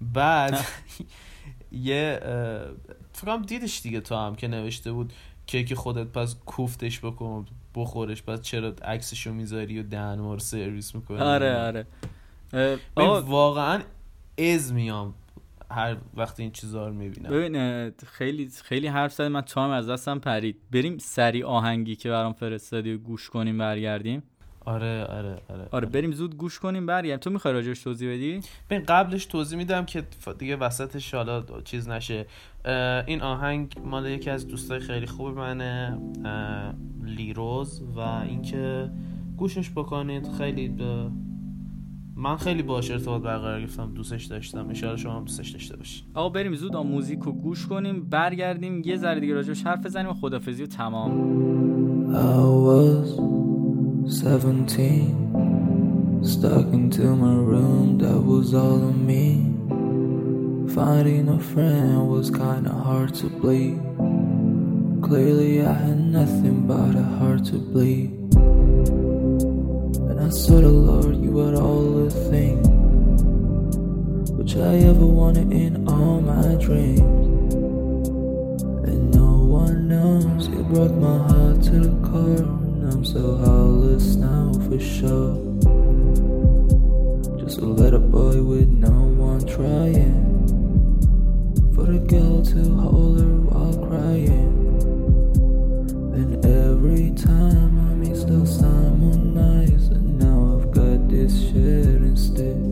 بعد 0.00 0.58
یه 1.72 2.20
اه، 2.22 2.30
فکر 3.12 3.26
کنم 3.26 3.42
دیدش 3.42 3.82
دیگه 3.82 4.00
تو 4.00 4.14
هم 4.14 4.34
که 4.34 4.48
نوشته 4.48 4.92
بود 4.92 5.12
کیک 5.46 5.74
خودت 5.74 6.06
پس 6.06 6.36
کوفتش 6.46 7.00
بکن 7.00 7.46
بخورش 7.74 8.22
بعد 8.22 8.42
چرا 8.42 8.68
عکسشو 8.68 9.32
می‌ذاری 9.32 9.80
و 9.80 9.82
دهن 9.82 10.18
رو 10.18 10.38
سرویس 10.38 10.94
می‌کنی؟ 10.94 11.18
آره 11.18 11.56
آره. 11.56 11.86
واقعا 13.20 13.82
از 14.38 14.72
میام. 14.72 15.14
هر 15.70 15.96
وقت 16.16 16.40
این 16.40 16.50
چیزا 16.50 16.86
رو 16.88 16.94
می‌بینم. 16.94 17.30
ببین 17.30 17.90
خیلی 18.06 18.50
خیلی 18.64 18.86
حرف 18.86 19.12
زدیم 19.12 19.32
من 19.32 19.40
تایم 19.40 19.70
از 19.70 19.88
دستم 19.88 20.18
پرید. 20.18 20.56
بریم 20.72 20.98
سری 20.98 21.42
آهنگی 21.42 21.96
که 21.96 22.08
برام 22.08 22.32
فرستادی 22.32 22.92
و 22.92 22.98
گوش 22.98 23.30
کنیم 23.30 23.58
برگردیم. 23.58 24.22
آره 24.64 25.04
آره 25.04 25.38
آره. 25.48 25.68
آره 25.70 25.86
بریم 25.86 26.12
زود 26.12 26.36
گوش 26.36 26.58
کنیم 26.58 26.86
برگردیم. 26.86 27.16
تو 27.16 27.30
می‌خوای 27.30 27.54
راجعش 27.54 27.82
توضیح 27.82 28.12
بدی؟ 28.12 28.40
ببین 28.70 28.84
قبلش 28.88 29.26
توضیح 29.26 29.58
میدم 29.58 29.84
که 29.84 30.04
دیگه 30.38 30.56
وسطش 30.56 31.14
حالا 31.14 31.44
چیز 31.64 31.88
نشه. 31.88 32.26
این 33.06 33.22
آهنگ 33.22 33.72
مال 33.84 34.06
یکی 34.06 34.30
از 34.30 34.48
دوستای 34.48 34.80
خیلی 34.80 35.06
خوب 35.06 35.38
منه 35.38 35.98
لیروز. 37.04 37.82
و 37.96 38.00
اینکه 38.00 38.90
گوشش 39.36 39.70
بکنید 39.70 40.32
خیلی 40.38 40.68
من 42.18 42.36
خیلی 42.36 42.62
باش 42.62 42.90
ارتباط 42.90 43.22
برقرار 43.22 43.60
گرفتم 43.60 43.92
دوستش 43.94 44.24
داشتم 44.24 44.68
ان 44.68 44.74
شما 44.74 45.16
هم 45.16 45.24
دوستش 45.24 45.50
داشته 45.50 45.76
باشید 45.76 46.04
آقا 46.14 46.28
بریم 46.28 46.54
زود 46.54 46.76
آن 46.76 46.86
موزیک 46.86 47.18
رو 47.18 47.32
گوش 47.32 47.66
کنیم 47.66 48.08
برگردیم 48.08 48.82
یه 48.84 48.96
ذره 48.96 49.20
دیگه 49.20 49.34
راجعش 49.34 49.62
حرف 49.62 49.86
بزنیم 49.86 50.08
و 50.08 50.14
خدافزی 50.14 50.62
و 50.62 50.66
تمام 50.66 51.46
I 52.06 52.38
was 52.68 53.08
17, 54.06 56.22
stuck 56.22 56.66
into 56.72 57.02
my 57.24 57.34
room, 57.34 57.98
that 57.98 58.20
was 58.32 58.54
all 58.54 58.80
of 58.90 58.96
me. 59.10 59.26
Finding 60.74 61.28
a 61.28 61.40
friend 61.52 62.08
was 62.08 62.30
kinda 62.30 62.72
hard 62.86 63.10
to 63.20 63.26
bleed. 63.40 63.78
Clearly, 65.02 65.52
I 65.72 65.74
had 65.86 66.00
nothing 66.18 66.56
but 66.70 66.92
a 67.04 67.06
heart 67.18 67.42
to 67.50 67.58
bleed. 67.72 68.08
I 70.26 70.28
saw 70.28 70.60
the 70.60 70.68
Lord, 70.68 71.22
you 71.22 71.38
had 71.38 71.54
all 71.54 71.84
the 72.02 72.10
things 72.10 72.66
which 74.32 74.56
I 74.56 74.74
ever 74.90 75.06
wanted 75.06 75.52
in 75.52 75.86
all 75.88 76.20
my 76.20 76.56
dreams. 76.56 77.54
And 78.90 79.14
no 79.14 79.36
one 79.46 79.86
knows 79.86 80.48
you 80.48 80.64
broke 80.64 80.94
my 80.94 81.18
heart 81.28 81.62
to 81.66 81.78
the 81.78 82.08
core. 82.08 82.42
And 82.42 82.92
I'm 82.92 83.04
so 83.04 83.36
helpless 83.36 84.16
now 84.16 84.52
for 84.66 84.80
sure. 84.80 85.36
Just 87.38 87.58
a 87.58 87.64
little 87.64 88.00
boy 88.00 88.42
with 88.42 88.66
no 88.66 88.90
one 88.90 89.46
trying 89.46 90.26
For 91.72 91.84
the 91.84 92.00
girl 92.00 92.42
to 92.42 92.74
hold 92.74 93.20
her 93.20 93.36
while 93.46 93.86
crying. 93.86 94.54
And 96.18 96.44
every 96.44 97.12
time 97.12 97.78
I 97.78 97.86
this 101.16 101.48
shit 101.48 102.02
instead. 102.12 102.62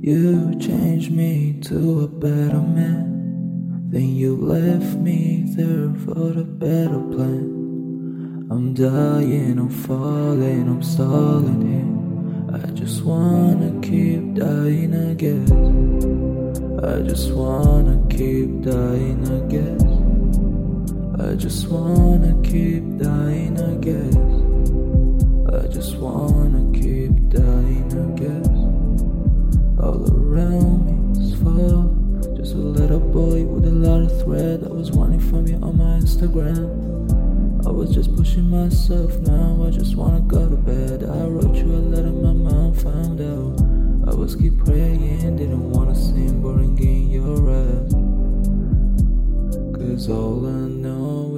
You 0.00 0.58
changed 0.58 1.12
me 1.12 1.60
to 1.68 2.00
a 2.00 2.08
better 2.08 2.60
man. 2.60 3.88
Then 3.90 4.08
you 4.16 4.34
left 4.36 4.96
me 4.96 5.44
there 5.56 5.94
for 6.04 6.32
the 6.38 6.44
better 6.44 7.00
plan. 7.14 8.48
I'm 8.50 8.74
dying, 8.74 9.58
I'm 9.58 9.70
falling, 9.70 10.68
I'm 10.68 10.82
stalling 10.82 11.62
here. 11.70 12.60
I 12.60 12.66
just 12.72 13.04
wanna 13.04 13.80
keep 13.80 14.34
dying, 14.34 14.92
I 15.10 15.14
guess. 15.14 15.50
I 16.92 17.02
just 17.02 17.30
wanna 17.32 18.04
keep 18.10 18.62
dying, 18.62 19.20
I 19.36 19.40
guess. 19.54 19.82
I 21.24 21.36
just 21.36 21.68
wanna 21.68 22.34
keep 22.42 22.84
dying, 22.98 23.54
I 23.60 23.74
guess. 23.76 24.51
Just 25.72 25.96
wanna 25.96 26.70
keep 26.78 27.30
dying, 27.30 27.88
I 27.88 28.04
guess. 28.20 28.46
All 29.82 30.04
around 30.12 30.84
me 30.84 30.94
is 31.18 31.34
fog. 31.40 32.36
Just 32.36 32.52
a 32.52 32.58
little 32.58 33.00
boy 33.00 33.44
with 33.44 33.64
a 33.64 33.70
lot 33.70 34.02
of 34.02 34.22
thread. 34.22 34.64
I 34.64 34.68
was 34.68 34.90
running 34.90 35.18
from 35.18 35.46
you 35.46 35.56
on 35.56 35.78
my 35.78 35.98
Instagram. 35.98 36.68
I 37.66 37.70
was 37.70 37.94
just 37.94 38.14
pushing 38.14 38.50
myself 38.50 39.18
now. 39.20 39.64
I 39.66 39.70
just 39.70 39.96
wanna 39.96 40.20
go 40.20 40.46
to 40.46 40.56
bed. 40.56 41.04
I 41.04 41.26
wrote 41.26 41.54
you 41.54 41.72
a 41.72 41.80
letter, 41.92 42.12
my 42.12 42.34
mom 42.34 42.74
found 42.74 43.22
out. 43.22 44.12
I 44.12 44.14
was 44.14 44.36
keep 44.36 44.62
praying, 44.66 45.36
didn't 45.36 45.70
wanna 45.70 45.94
seem 45.94 46.42
boring 46.42 46.78
in 46.78 47.10
your 47.10 47.50
ass. 47.50 47.94
Cause 49.74 50.10
all 50.10 50.44
I 50.46 50.68
know 50.68 51.31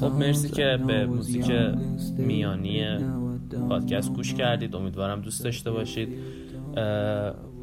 خب 0.00 0.12
مرسی 0.12 0.48
که 0.48 0.78
به 0.86 1.06
موزیک. 1.06 1.50
میانی 2.18 2.98
پادکست 3.68 4.12
گوش 4.12 4.34
کردید. 4.34 4.76
امیدوارم 4.76 5.20
دوست 5.20 5.44
داشته 5.44 5.70
باشید. 5.70 6.08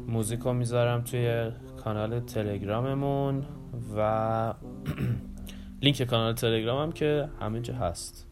موزیک 0.08 0.40
رو 0.40 0.52
می‌ذارم 0.52 1.00
توی 1.00 1.50
کانال 1.84 2.20
تلگراممون 2.20 3.42
و 3.96 4.54
لینک 5.82 6.02
کانال 6.02 6.32
تلگرامم 6.32 6.92
که 6.92 7.28
همینجا 7.40 7.74
هست. 7.74 8.26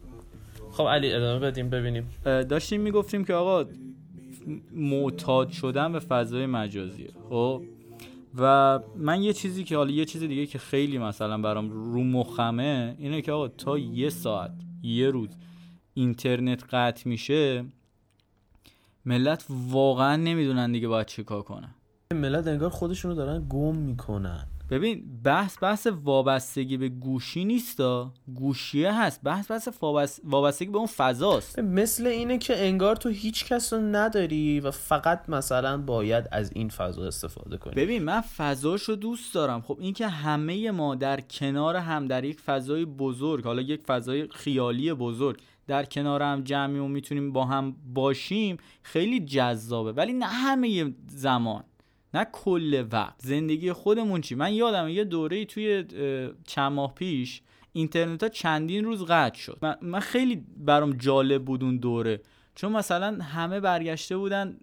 خب 0.70 0.84
علی 0.84 1.12
ادامه 1.12 1.46
بدیم 1.46 1.70
ببینیم. 1.70 2.06
داشتیم 2.24 2.80
می‌گفتیم 2.80 3.24
که 3.24 3.34
آقا 3.34 3.64
معتاد 4.74 5.50
شدن 5.50 5.92
به 5.92 5.98
فضای 5.98 6.46
مجازیه. 6.46 7.10
خب؟ 7.30 7.62
و 8.38 8.78
من 8.96 9.22
یه 9.22 9.32
چیزی 9.32 9.64
که 9.64 9.76
حالا 9.76 9.90
یه 9.90 10.04
چیز 10.04 10.22
دیگه 10.22 10.46
که 10.46 10.58
خیلی 10.58 10.98
مثلا 10.98 11.38
برام 11.38 11.70
رو 11.70 12.04
مخمه 12.04 12.94
اینه 12.98 13.22
که 13.22 13.32
آقا 13.32 13.48
تا 13.48 13.78
یه 13.78 14.10
ساعت 14.10 14.52
یه 14.82 15.10
روز 15.10 15.28
اینترنت 15.94 16.64
قطع 16.74 17.08
میشه 17.08 17.64
ملت 19.04 19.46
واقعا 19.68 20.16
نمی‌دونن 20.16 20.72
دیگه 20.72 20.88
باید 20.88 21.06
چه 21.06 21.22
کار 21.22 21.42
کنن. 21.42 21.74
ملت 22.14 22.46
انگار 22.46 22.70
خودشونو 22.70 23.14
دارن 23.14 23.46
گم 23.48 23.76
می‌کنن. 23.76 24.46
ببین 24.72 25.20
بحث 25.24 25.62
بحث 25.62 25.86
وابستگی 26.04 26.76
به 26.76 26.88
گوشی 26.88 27.44
نیستا. 27.44 28.12
گوشیه 28.34 28.92
هست. 28.92 29.20
بحث 29.22 29.50
بحث 29.50 29.68
وابس- 29.68 30.20
وابستگی 30.24 30.70
به 30.70 30.78
اون 30.78 30.86
فضاست. 30.86 31.58
مثل 31.58 32.06
اینه 32.06 32.38
که 32.38 32.66
انگار 32.66 32.96
تو 32.96 33.08
هیچ 33.08 33.44
کس 33.44 33.72
رو 33.72 33.80
نداری 33.80 34.60
و 34.60 34.70
فقط 34.70 35.28
مثلا 35.28 35.78
باید 35.78 36.28
از 36.32 36.50
این 36.54 36.68
فضا 36.68 37.04
استفاده 37.06 37.56
کنی. 37.56 37.74
ببین 37.74 38.02
من 38.02 38.20
فضاش 38.20 38.82
رو 38.82 38.96
دوست 38.96 39.34
دارم. 39.34 39.60
خب 39.60 39.78
اینکه 39.80 40.08
همه 40.08 40.70
ما 40.70 40.94
در 40.94 41.20
کنار 41.20 41.76
هم 41.76 42.06
در 42.06 42.24
یک 42.24 42.40
فضای 42.40 42.84
بزرگ 42.84 43.44
حالا 43.44 43.62
یک 43.62 43.82
فضای 43.86 44.28
خیالی 44.28 44.92
بزرگ 44.92 45.40
در 45.66 45.84
کنار 45.84 46.22
هم 46.22 46.42
جمعی 46.42 46.78
و 46.78 46.86
می‌تونیم 46.86 47.32
با 47.32 47.44
هم 47.44 47.76
باشیم 47.94 48.56
خیلی 48.82 49.20
جذابه. 49.20 49.92
ولی 49.92 50.12
نه 50.12 50.26
همه 50.26 50.94
زمان. 51.08 51.64
نه 52.14 52.26
کل 52.32 52.84
وقت. 52.92 53.14
زندگی 53.22 53.72
خودمون 53.72 54.20
چی؟ 54.20 54.34
من 54.34 54.54
یادم 54.54 54.88
یه 54.88 55.04
دوره 55.04 55.44
توی 55.44 55.84
چند 56.46 56.72
ماه 56.72 56.94
پیش 56.94 57.42
اینترنت 57.72 58.22
ها 58.22 58.28
چندین 58.28 58.84
روز 58.84 59.04
قطع 59.04 59.38
شد. 59.38 59.58
من, 59.82 60.00
خیلی 60.00 60.44
برام 60.56 60.92
جالب 60.92 61.44
بود 61.44 61.64
اون 61.64 61.76
دوره. 61.76 62.20
چون 62.54 62.72
مثلا 62.72 63.18
همه 63.22 63.60
برگشته 63.60 64.16
بودن 64.16 64.58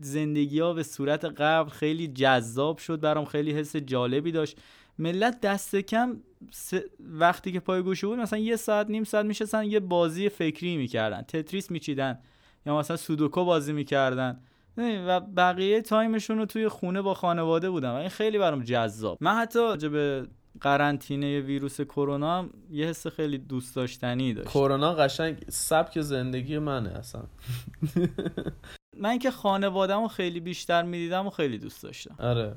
زندگی 0.00 0.60
ها 0.60 0.72
به 0.72 0.82
صورت 0.82 1.24
قبل 1.24 1.70
خیلی 1.70 2.08
جذاب 2.08 2.78
شد 2.78 3.00
برام 3.00 3.24
خیلی 3.24 3.52
حس 3.52 3.76
جالبی 3.76 4.32
داشت. 4.32 4.58
ملت 4.98 5.40
دست 5.40 5.76
کم 5.76 6.16
س- 6.50 6.74
وقتی 7.00 7.52
که 7.52 7.60
پای 7.60 7.82
گوشی 7.82 8.06
بود 8.06 8.18
مثلا 8.18 8.38
یه 8.38 8.56
ساعت 8.56 8.90
نیم 8.90 9.04
ساعت 9.04 9.26
میشستن 9.26 9.64
یه 9.64 9.80
بازی 9.80 10.28
فکری 10.28 10.76
می‌کردن. 10.76 11.22
تتریس 11.22 11.70
میچیدن 11.70 12.18
یا 12.66 12.78
مثلا 12.78 12.96
سودوکو 12.96 13.44
بازی 13.44 13.72
می‌کردن. 13.72 14.40
و 14.78 15.20
بقیه 15.20 15.82
تایمشون 15.82 16.38
رو 16.38 16.46
توی 16.46 16.68
خونه 16.68 17.02
با 17.02 17.14
خانواده 17.14 17.70
بودن 17.70 17.90
و 17.90 17.94
این 17.94 18.08
خیلی 18.08 18.38
برام 18.38 18.62
جذاب. 18.62 19.18
من 19.20 19.34
حتی 19.34 19.88
به 19.88 20.26
قرنطینه 20.60 21.40
ویروس 21.40 21.80
کرونا 21.80 22.38
هم 22.38 22.50
یه 22.70 22.86
حس 22.86 23.06
خیلی 23.06 23.38
دوست 23.38 23.76
داشتنی 23.76 24.34
داشت 24.34 24.48
کرونا 24.48 24.94
قشنگ 24.94 25.44
سبک 25.48 26.00
زندگی 26.00 26.58
منه 26.58 26.90
اصلا. 26.90 27.22
من 29.00 29.18
که 29.18 29.30
خانواده‌مو 29.30 30.08
خیلی 30.08 30.40
بیشتر 30.40 30.82
می‌دیدم 30.82 31.26
و 31.26 31.30
خیلی 31.30 31.58
دوست 31.58 31.82
داشتم. 31.82 32.14
آره. 32.18 32.56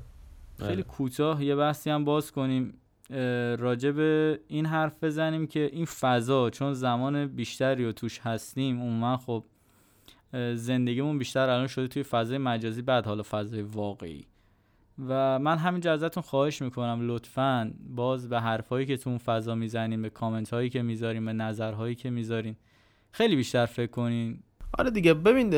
خیلی 0.60 0.84
کوتاه 0.84 1.44
یه 1.44 1.56
بحثی 1.56 1.90
هم 1.90 2.06
باز 2.06 2.32
کنیم. 2.32 2.74
راجع 3.60 3.92
به 3.92 4.40
این 4.48 4.66
حرف 4.66 5.04
بزنیم 5.04 5.48
که 5.48 5.70
این 5.74 5.86
فضا 5.86 6.50
چون 6.50 6.74
زمان 6.74 7.28
بیشتری 7.28 7.86
رو 7.86 7.92
توش 7.92 8.20
هستیم 8.20 8.82
اون 8.82 8.94
من 8.94 9.18
خب 9.18 9.44
زندگیمون 10.56 11.18
بیشتر 11.18 11.50
الان 11.50 11.68
شده 11.68 11.88
توی 11.88 12.04
فضای 12.04 12.38
مجازی 12.38 12.82
بعد 12.82 13.06
حالا 13.06 13.24
فضای 13.24 13.62
واقعی. 13.62 14.26
و 15.08 15.40
من 15.40 15.58
همینجا 15.58 15.94
ازتون 15.94 16.24
خواهش 16.24 16.62
می‌کنم 16.62 17.00
لطفا 17.02 17.74
باز 17.96 18.30
به 18.30 18.40
حرفایی 18.40 18.86
که 18.86 18.98
تو 18.98 19.10
اون 19.10 19.20
فضا 19.20 19.56
می‌زنیم 19.56 20.02
به 20.02 20.10
کامنت 20.10 20.50
هایی 20.50 20.70
که 20.70 20.82
می‌ذاریم 20.82 21.26
به 21.26 21.34
نظرهایی 21.34 21.96
که 21.96 22.10
می‌ذارین 22.10 22.56
خیلی 23.12 23.36
بیشتر 23.36 23.66
فکر 23.66 23.92
کنین. 23.92 24.40
آره 24.80 24.92
دیگه 24.92 25.14
ببین 25.14 25.54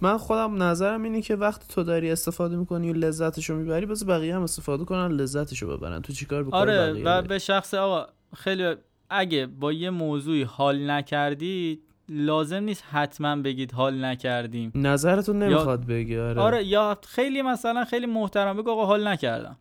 من 0.00 0.16
خودم 0.18 0.62
نظرم 0.62 1.02
اینه 1.02 1.22
که 1.22 1.36
وقتی 1.36 1.74
تو 1.74 1.82
داری 1.82 2.10
استفاده 2.10 2.56
می‌کنی 2.56 2.90
و 2.90 2.92
لذتشو 2.92 3.54
می‌بری 3.54 3.86
بس 3.86 4.04
بقیه 4.04 4.36
هم 4.36 4.42
استفاده 4.42 4.84
کنن 4.84 5.08
لذتشو 5.08 5.76
ببرن. 5.76 6.02
تو 6.02 6.12
چیکار 6.12 6.44
کار 6.44 6.60
آره 6.60 7.02
و؟ 7.02 7.22
به 7.22 7.38
شخص 7.38 7.74
آقا 7.74 8.06
خیلی 8.36 8.74
اگه 9.10 9.46
با 9.46 9.72
یه 9.72 9.90
موضوعی 9.90 10.42
حال 10.42 10.90
نکردید 10.90 11.82
لازم 12.08 12.62
نیست 12.62 12.84
حتما 12.90 13.36
بگید 13.36 13.72
حال 13.72 14.04
نکردیم. 14.04 14.72
نظرتون 14.74 15.42
نمی‌خواد 15.42 15.86
بگی؟ 15.86 16.18
آره, 16.18 16.40
آره 16.40 16.64
یا 16.64 16.98
خیلی 17.08 17.42
مثلا 17.42 17.84
خیلی 17.84 18.06
محترم 18.06 18.56
بگو 18.56 18.70
آقا 18.70 18.86
حال 18.86 19.08
نکردم. 19.08 19.56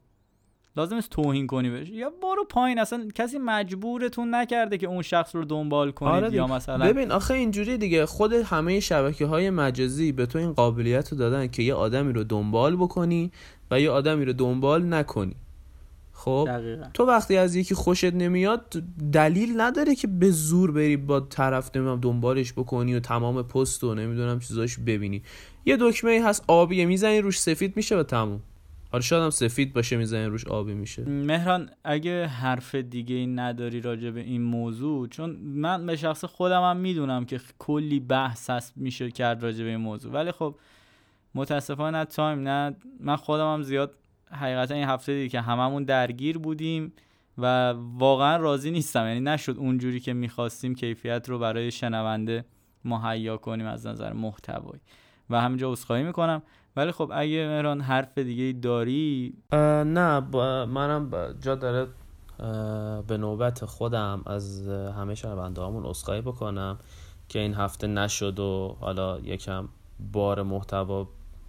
لازم 0.75 0.95
نیست 0.95 1.09
توهین 1.09 1.47
کنی 1.47 1.69
بهش. 1.69 1.89
یا 1.89 2.09
برو 2.23 2.45
پایین 2.49 2.79
اصلا 2.79 3.07
کسی 3.15 3.37
مجبورتون 3.37 4.35
نکرده 4.35 4.77
که 4.77 4.87
اون 4.87 5.01
شخص 5.01 5.35
رو 5.35 5.45
دنبال 5.45 5.91
کنید 5.91 6.23
آره 6.23 6.33
یا. 6.33 6.47
مثلا 6.47 6.89
ببین 6.89 7.11
آخه 7.11 7.33
اینجوری 7.33 7.77
دیگه. 7.77 8.05
خود 8.05 8.33
همه 8.33 8.79
شبکه 8.79 9.25
های 9.25 9.49
مجازی 9.49 10.11
به 10.11 10.25
تو 10.25 10.39
این 10.39 10.53
قابلیت 10.53 11.11
رو 11.11 11.17
دادن 11.17 11.47
که 11.47 11.63
یه 11.63 11.73
آدمی 11.73 12.13
رو 12.13 12.23
دنبال 12.23 12.75
بکنی 12.75 13.31
و 13.71 13.79
یه 13.79 13.89
آدمی 13.89 14.25
رو 14.25 14.33
دنبال 14.33 14.93
نکنی. 14.93 15.35
خب 16.23 16.45
دقیقا. 16.47 16.85
تو 16.93 17.05
وقتی 17.05 17.37
از 17.37 17.55
یکی 17.55 17.75
خوشت 17.75 18.13
نمیاد 18.13 18.83
دلیل 19.13 19.61
نداره 19.61 19.95
که 19.95 20.07
به 20.07 20.31
زور 20.31 20.71
بری 20.71 20.97
با 20.97 21.19
طرف 21.19 21.75
نمی‌دونم 21.75 21.99
دنبالش 21.99 22.53
بکنی 22.53 22.95
و 22.95 22.99
تمام 22.99 23.43
پست 23.43 23.83
و 23.83 23.95
نمی‌دونم 23.95 24.39
چیزاش 24.39 24.79
ببینی. 24.79 25.21
یه 25.65 25.77
دکمه 25.79 26.11
ای 26.11 26.19
هست 26.19 26.43
آبیه 26.47 26.85
می‌زنی 26.85 27.21
روش 27.21 27.39
سفید 27.39 27.77
میشه 27.77 27.97
و 27.97 28.03
تموم. 28.03 28.41
حالا 28.91 29.01
شاید 29.01 29.23
هم 29.23 29.29
سفید 29.29 29.73
باشه 29.73 29.97
می‌زنی 29.97 30.25
روش 30.25 30.47
آبی 30.47 30.73
میشه. 30.73 31.03
مهران 31.09 31.69
اگه 31.83 32.25
حرف 32.25 32.75
دیگه 32.75 33.15
ای 33.15 33.27
نداری 33.27 33.81
راجع 33.81 34.09
به 34.09 34.19
این 34.19 34.41
موضوع 34.41 35.07
چون 35.07 35.29
من 35.35 35.85
به 35.85 35.95
شخص 35.95 36.25
خودم 36.25 36.61
هم 36.61 36.77
می‌دونم 36.77 37.25
که 37.25 37.39
کلی 37.59 37.99
بحث 37.99 38.49
هست 38.49 38.73
میشه 38.75 39.11
کرد 39.11 39.43
راجع 39.43 39.63
به 39.63 39.69
این 39.69 39.79
موضوع. 39.79 40.13
ولی 40.13 40.31
خب 40.31 40.55
متاسفانه 41.35 41.97
نه 41.97 42.05
تایم 42.05 42.39
نه. 42.39 42.75
من 42.99 43.15
خودم 43.15 43.53
هم 43.53 43.63
زیاد 43.63 43.91
حقیقتا 44.33 44.73
این 44.73 44.83
هفته 44.87 45.13
دیگه 45.13 45.29
که 45.29 45.41
هممون 45.41 45.83
درگیر 45.83 46.37
بودیم 46.37 46.93
و 47.37 47.73
واقعا 47.97 48.37
راضی 48.37 48.71
نیستم. 48.71 49.07
یعنی 49.07 49.19
نشد 49.19 49.57
اونجوری 49.57 49.99
که 49.99 50.13
می‌خواستیم 50.13 50.75
کیفیت 50.75 51.29
رو 51.29 51.39
برای 51.39 51.71
شنونده 51.71 52.45
مهیا 52.85 53.37
کنیم 53.37 53.65
از 53.67 53.87
نظر 53.87 54.13
محتوایی. 54.13 54.81
و 55.29 55.41
همینجا 55.41 55.71
عذرخواهی 55.71 56.03
می‌کنم. 56.03 56.41
ولی 56.75 56.91
خب 56.91 57.11
اگه 57.13 57.47
مهران 57.47 57.81
حرف 57.81 58.17
دیگه 58.17 58.59
داری؟ 58.59 59.33
نه 59.85 60.21
با 60.21 60.65
منم 60.65 61.09
با- 61.09 61.33
جا 61.33 61.55
داره 61.55 61.87
به 63.07 63.17
نوبت 63.17 63.65
خودم 63.65 64.21
از 64.25 64.67
همه 64.69 65.15
شنونده 65.15 65.61
هامون 65.61 65.85
اصخایی 65.85 66.21
بکنم 66.21 66.79
که 67.29 67.39
این 67.39 67.53
هفته 67.53 67.87
نشد 67.87 68.39
و 68.39 68.77
حالا 68.79 69.19
یکم 69.19 69.69
بار 70.13 70.43
محتوا 70.43 71.07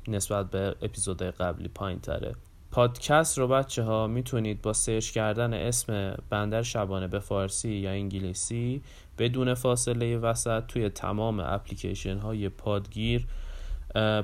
نسبت 0.08 0.50
به 0.50 0.76
اپیزود 0.82 1.22
قبلی 1.22 1.68
پایین 1.68 1.98
تره 2.00 2.34
پادکست 2.74 3.38
رو 3.38 3.48
بچه 3.48 3.82
ها 3.82 4.06
می‌تونید 4.06 4.62
با 4.62 4.72
سرچ 4.72 5.10
کردن 5.10 5.54
اسم 5.54 6.16
بندر 6.30 6.62
شبانه 6.62 7.08
به 7.08 7.18
فارسی 7.18 7.70
یا 7.70 7.90
انگلیسی 7.90 8.82
بدون 9.18 9.54
فاصله 9.54 10.18
وسط 10.18 10.66
توی 10.66 10.88
تمام 10.88 11.40
اپلیکیشن 11.40 12.18
های 12.18 12.48
پادگیر 12.48 13.26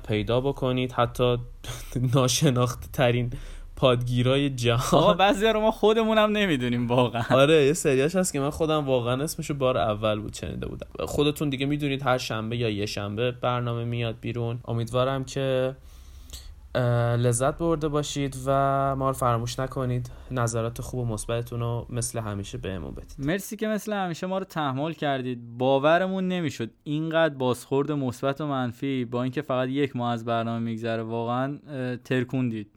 پیدا 0.09 0.41
بکنید. 0.41 0.93
حتی 0.93 1.37
ناشناخته 2.15 2.87
ترین 2.93 3.33
پادگیرای 3.77 4.51
جهان. 4.51 5.17
بعضی 5.17 5.47
رو 5.47 5.61
ما 5.61 5.71
خودمونم 5.71 6.31
نمی‌دونیم 6.33 6.89
واقعا. 6.89 7.25
آره 7.31 7.67
یه 7.67 7.73
سریاش 7.73 8.17
هست 8.17 8.33
که 8.33 8.41
من 8.41 8.51
خودم 8.51 8.87
واقعا 8.87 9.23
اسمشو 9.23 9.55
بار 9.55 9.79
اول 9.79 10.21
بود 10.21 10.35
شنیده 10.35 10.67
بودم. 10.67 11.07
خودتون 11.07 11.51
دیگه 11.51 11.67
می‌دونید 11.67 12.03
هر 12.03 12.19
شنبه 12.19 12.57
یا 12.57 12.71
یه 12.71 12.87
شنبه 12.87 13.31
برنامه 13.31 13.85
میاد 13.85 14.17
بیرون. 14.21 14.61
امیدوارم 14.69 15.25
که 15.25 15.75
لذت 17.19 17.59
برده 17.59 17.89
باشید 17.89 18.37
و 18.47 18.51
ما 18.97 19.09
رو 19.09 19.13
فراموش 19.13 19.59
نکنید. 19.59 20.11
نظرات 20.31 20.81
خوب 20.81 21.01
و 21.01 21.05
مثبتتون 21.05 21.61
رو 21.61 21.87
مثل 21.91 22.19
همیشه 22.19 22.59
بهمون 22.59 22.95
بدید. 22.95 23.15
مرسی 23.19 23.57
که 23.57 23.69
مثل 23.69 23.93
همیشه 23.93 24.27
ما 24.27 24.39
رو 24.39 24.45
تحمل 24.45 24.93
کردید. 24.93 25.59
باورمون 25.59 26.29
نمی‌شد 26.29 26.71
اینقدر 26.85 27.35
بازخورد 27.35 27.93
مثبت 27.93 28.41
و 28.41 28.47
منفی 28.47 29.05
با 29.05 29.23
اینکه 29.23 29.43
فقط 29.43 29.69
یک 29.69 29.97
ماه 29.97 30.13
از 30.13 30.25
برنامه 30.25 30.59
میگذره. 30.59 31.03
واقعا 31.03 31.59
ترکوندید. 32.05 32.71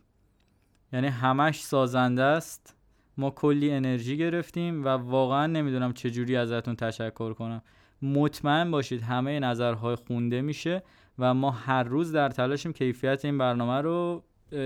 یعنی 0.94 1.08
همش 1.08 1.64
سازنده 1.64 2.24
است. 2.24 2.76
ما 3.18 3.30
کلی 3.30 3.72
انرژی 3.72 4.18
گرفتیم 4.18 4.86
و 4.86 4.88
واقعا 4.88 5.48
نمی‌دونم 5.48 5.94
چجوری 5.94 6.36
ازتون 6.36 6.76
تشکر 6.76 7.34
کنم. 7.34 7.62
مطمئن 8.02 8.72
باشید 8.72 9.02
همه 9.02 9.40
نظرهای 9.40 9.96
خونده 9.96 10.42
میشه. 10.42 10.84
و 11.20 11.34
ما 11.34 11.52
هر 11.52 11.84
روز 11.84 12.12
در 12.12 12.30
تلاشیم 12.30 12.74
کیفیت 12.74 13.26
این 13.26 13.38
برنامه 13.38 13.82
رو 13.82 14.24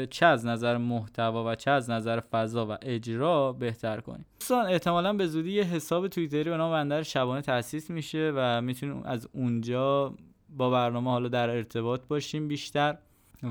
چه 0.09 0.25
از 0.25 0.45
نظر 0.45 0.77
محتوا 0.77 1.51
و 1.51 1.55
چه 1.55 1.71
از 1.71 1.89
نظر 1.89 2.19
فضا 2.19 2.67
و 2.67 2.77
اجرا 2.81 3.53
بهتر 3.53 4.01
کنیم. 4.01 4.25
دوستان 4.39 4.65
احتمالا 4.65 5.13
به 5.13 5.27
زودی 5.27 5.51
یه 5.51 5.63
حساب 5.63 6.07
توییتری 6.07 6.43
به 6.43 6.57
نام 6.57 6.71
بندر 6.71 7.03
شبانه 7.03 7.41
تاسیس 7.41 7.89
میشه 7.89 8.33
و 8.35 8.61
می‌تونیم 8.61 9.01
از 9.05 9.29
اونجا 9.33 10.13
با 10.49 10.69
برنامه 10.69 11.09
حالا 11.09 11.29
در 11.29 11.49
ارتباط 11.49 12.01
باشیم 12.07 12.47
بیشتر. 12.47 12.97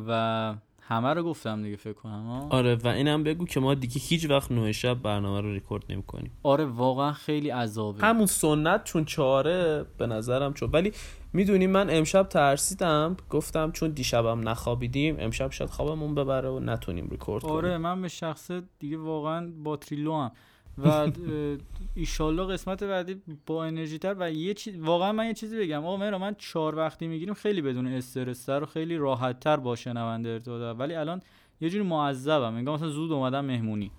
و 0.09 0.55
همه 0.81 1.15
رو 1.15 1.23
گفتم 1.23 1.63
دیگه 1.63 1.77
فکر 1.77 1.93
کنم؟ 1.93 2.47
آره 2.51 2.75
و 2.75 2.89
اینم 2.89 3.23
بگو 3.23 3.45
که 3.45 3.61
ما 3.61 3.75
دیگه 3.75 4.01
هیچ 4.01 4.31
وقت 4.31 4.53
نه 4.53 4.73
شب 4.73 4.95
برنامه 5.03 5.41
رو 5.41 5.53
ریکورد 5.53 5.85
نمی‌کنیم. 5.91 6.31
آره 6.43 6.65
واقعا 6.65 7.13
خیلی 7.13 7.51
عذابه. 7.51 8.01
همون 8.01 8.27
سنت 8.27 8.85
چون 8.85 9.05
چاره 9.05 9.87
به 9.99 10.07
نظرم 10.07 10.55
چون 10.55 10.71
ولی 10.73 10.93
می‌دونی 11.33 11.67
من 11.67 11.91
امشب 11.91 12.23
ترسیدم؟ 12.23 13.17
گفتم 13.31 13.73
چون 13.73 13.91
دیشبم 13.91 14.49
نخوابیدیم 14.49 15.17
امشب 15.19 15.51
شاید 15.51 15.71
خوابمون 15.71 16.15
ببره 16.15 16.49
و 16.49 16.59
نتونیم 16.59 17.09
ریکورد 17.09 17.45
آره 17.47 17.69
کنیم 17.69 17.81
من 17.81 18.03
به 18.03 18.09
شخصه 18.09 18.63
دیگه 18.79 18.97
واقعا 18.97 19.53
باتری 19.65 19.97
لو 19.97 20.15
هم 20.15 20.31
و 20.79 21.11
ایشالله 21.95 22.45
قسمت 22.45 22.85
بعدی 22.85 23.23
با 23.47 23.65
انرژی 23.65 23.99
تر 23.99 24.17
و 24.19 24.33
یه 24.33 24.55
چیز 24.55 24.79
واقعا 24.79 25.13
من 25.13 25.27
یه 25.27 25.35
چیزی 25.35 25.59
بگم. 25.59 25.85
آقا 25.85 25.97
مهران 25.97 26.21
من 26.21 26.35
چهار 26.39 26.77
وقتی 26.77 27.07
می‌گیریم 27.07 27.35
خیلی 27.35 27.63
بدون 27.63 27.87
استرس 27.87 28.45
تر 28.45 28.63
و 28.63 28.67
خیلی 28.67 28.97
راحت 28.97 29.41
تر 29.41 29.57
با 29.57 29.77
شنونده 29.77 30.29
ارتباط. 30.29 30.77
ولی 30.79 30.95
الان 30.95 31.23
یه 31.61 31.71
جوری 31.71 31.85
معذبم. 31.85 32.55
انگار 32.55 32.75
مثلا 32.75 32.89
زود 32.89 33.13
اومدم 33.13 33.45
مهمونی. 33.45 33.91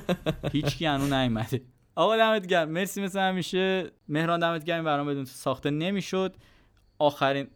هیچ 0.52 0.82
هنو 0.82 1.04
نیومده. 1.04 1.62
آقا 1.94 2.16
دمت 2.16 2.46
گرم. 2.46 2.68
مرسی 2.68 3.02
مثل 3.02 3.20
همیشه. 3.20 3.90
مهران 4.08 4.40
دمت 4.40 4.64
گرم. 4.64 4.84
برنامه 4.84 5.10
بدون 5.12 5.24
ساخته 5.24 5.70
نمی‌شد. 5.70 6.34
آخرین 7.06 7.46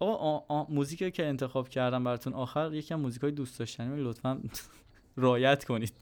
آقا 0.00 0.12
آ- 0.14 0.40
آ- 0.60 0.66
موزیکی 0.68 1.10
که 1.10 1.26
انتخاب 1.26 1.68
کردم 1.68 2.04
براتون 2.04 2.32
آخر 2.32 2.74
یکی 2.74 2.94
از 2.94 3.00
موزیکای 3.00 3.30
دوست 3.30 3.58
داشتنی 3.58 4.02
لطفا 4.02 4.40
رعایت 5.16 5.64
کنید. 5.64 5.92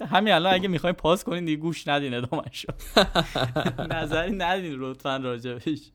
همین 0.12 0.32
الان 0.34 0.54
اگه 0.54 0.68
می‌خواین 0.68 0.96
پاس 0.96 1.24
کنین 1.24 1.44
دیگه 1.44 1.56
گوش 1.56 1.88
ندین 1.88 2.14
ادامه 2.14 2.42
شو 2.52 2.68
نظری 3.96 4.36
ندین 4.36 4.72
لطفا 4.72 5.16
راجبش. 5.16 5.90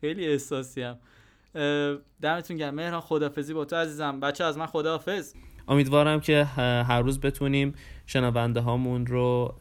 خیلی 0.00 0.26
احساسی 0.26 0.82
هم. 0.82 0.98
دمتون 2.20 2.56
گرم. 2.56 2.74
مهران 2.74 3.00
خدافزی 3.00 3.54
با 3.54 3.64
تو 3.64 3.76
عزیزم. 3.76 4.20
بچه 4.20 4.44
از 4.44 4.58
من 4.58 4.66
خداحافظ. 4.66 5.34
امیدوارم 5.68 6.20
که 6.20 6.44
هر 6.88 7.02
روز 7.02 7.20
بتونیم 7.20 7.74
شنونده 8.06 8.60
هامون 8.60 9.06
رو 9.06 9.54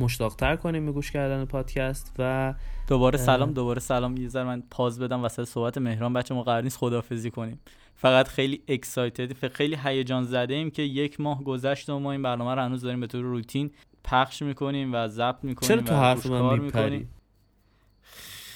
مشتاقتر 0.00 0.56
کنیم 0.56 0.86
به 0.86 0.92
گوش 0.92 1.10
کردن 1.10 1.44
پادکست 1.44 2.12
و 2.18 2.54
دوباره. 2.88 3.18
سلام 3.18 3.52
دوباره 3.52 3.80
سلام. 3.80 4.16
یه 4.16 4.28
ذره 4.28 4.44
من 4.44 4.62
پاز 4.70 4.98
بدم 5.00 5.24
وسط 5.24 5.44
صحبت 5.44 5.78
مهران. 5.78 6.12
بچه 6.12 6.34
ما 6.34 6.42
قرار 6.42 6.62
نیست 6.62 6.76
خدافزی 6.76 7.30
کنیم. 7.30 7.60
فقط 7.96 8.28
خیلی 8.28 8.62
اکسایتد 8.68 9.48
خیلی 9.48 9.76
هیجان 9.84 10.24
زده 10.24 10.54
ایم 10.54 10.70
که 10.70 10.82
یک 10.82 11.20
ماه 11.20 11.44
گذشت 11.44 11.90
و 11.90 11.98
ما 11.98 12.12
این 12.12 12.22
برنامه 12.22 12.54
رو 12.54 12.62
هنوز 12.62 12.82
داریم 12.82 13.00
به 13.00 13.06
طور 13.06 13.22
روتین 13.22 13.70
پخش 14.04 14.42
می‌کنیم 14.42 14.94
و 14.94 15.08
ضبط 15.08 15.38
می‌کنیم 15.44 15.68
چرا 15.68 15.80
تو 15.80 15.94
حرف 15.94 16.26
من 16.26 16.58
میپری. 16.58 17.06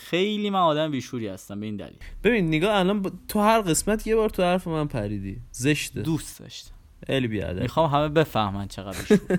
خیلی 0.06 0.50
من 0.50 0.58
آدم 0.58 0.90
بیشوری 0.90 1.28
هستم 1.28 1.60
به 1.60 1.66
این 1.66 1.76
دلیل. 1.76 1.96
ببین 2.24 2.48
نگاه 2.48 2.76
الان 2.76 3.02
ب- 3.02 3.12
تو 3.28 3.40
هر 3.40 3.60
قسمت 3.60 4.06
یه 4.06 4.16
بار 4.16 4.30
تو 4.30 4.42
حرف 4.42 4.68
من 4.68 4.86
پریدی. 4.88 5.40
زشته. 5.52 6.02
دوست 6.02 6.40
داشتم. 6.40 6.74
بیادب 7.08 7.62
می‌خوام 7.62 7.90
همه 7.90 8.08
بفهمن 8.08 8.68
چقدر 8.68 8.98
بیشوری. 8.98 9.38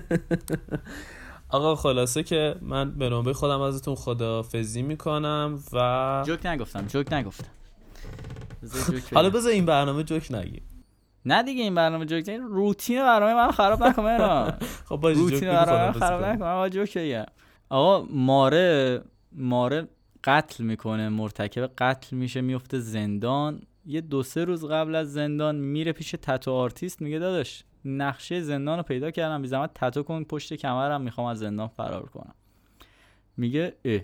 آقا 1.50 1.76
خلاصه 1.76 2.22
که 2.22 2.54
من 2.60 2.90
به 2.90 3.08
نوبه 3.08 3.32
خودم 3.32 3.60
ازتون 3.60 3.94
خدافزی 3.94 4.82
می‌کنم 4.82 5.58
و 5.72 6.22
جوک 6.26 6.46
نگفتم 6.46 6.86
جوک 6.86 7.12
نگفتم. 7.12 7.48
حالا. 9.14 9.30
بذار 9.30 9.52
این 9.52 9.66
برنامه 9.66 10.02
جوک 10.02 10.32
نگیم 10.32 10.62
نه 11.24 11.42
دیگه 11.42 11.62
این 11.62 11.74
برنامه 11.74 12.04
جوک 12.06 12.28
این 12.28 12.42
روتین 12.42 13.02
برنامه 13.02 13.34
من 13.34 13.50
خراب 13.50 13.84
نکن 13.84 14.02
مهران 14.02 14.58
خب 14.88 14.96
باشه 14.96 15.14
جوک 15.20 15.32
روتین 15.32 15.48
برنامه 15.48 15.92
خراب 15.92 16.20
کنیم. 16.20 16.32
نکن 16.32 16.44
من 16.44 16.54
باید 16.54 16.72
جوک 16.72 16.98
بگم. 16.98 17.24
آقا 17.68 18.06
ماره 18.10 19.00
ماره 19.32 19.88
قتل 20.24 20.64
می‌کنه 20.64 21.08
مرتکب 21.08 21.70
قتل 21.78 22.16
میشه 22.16 22.40
میفته 22.40 22.78
زندان. 22.78 23.60
یه 23.86 24.00
دو 24.00 24.22
سه 24.22 24.44
روز 24.44 24.64
قبل 24.64 24.94
از 24.94 25.12
زندان 25.12 25.56
میره 25.56 25.92
پیش 25.92 26.14
تتو 26.22 26.52
آرتیست 26.52 27.02
میگه 27.02 27.18
داداش 27.18 27.64
نقشه 27.84 28.40
زندان 28.40 28.76
رو 28.76 28.82
پیدا 28.82 29.10
کردم. 29.10 29.42
بی 29.42 29.48
زحمت 29.48 29.70
تتو 29.74 30.02
کن 30.02 30.24
پشت 30.24 30.54
کمرم 30.54 31.00
می‌خوام 31.00 31.26
از 31.26 31.38
زندان 31.38 31.68
فرار 31.68 32.02
کنم. 32.02 32.34
میگه 33.36 33.76
اه 33.84 34.00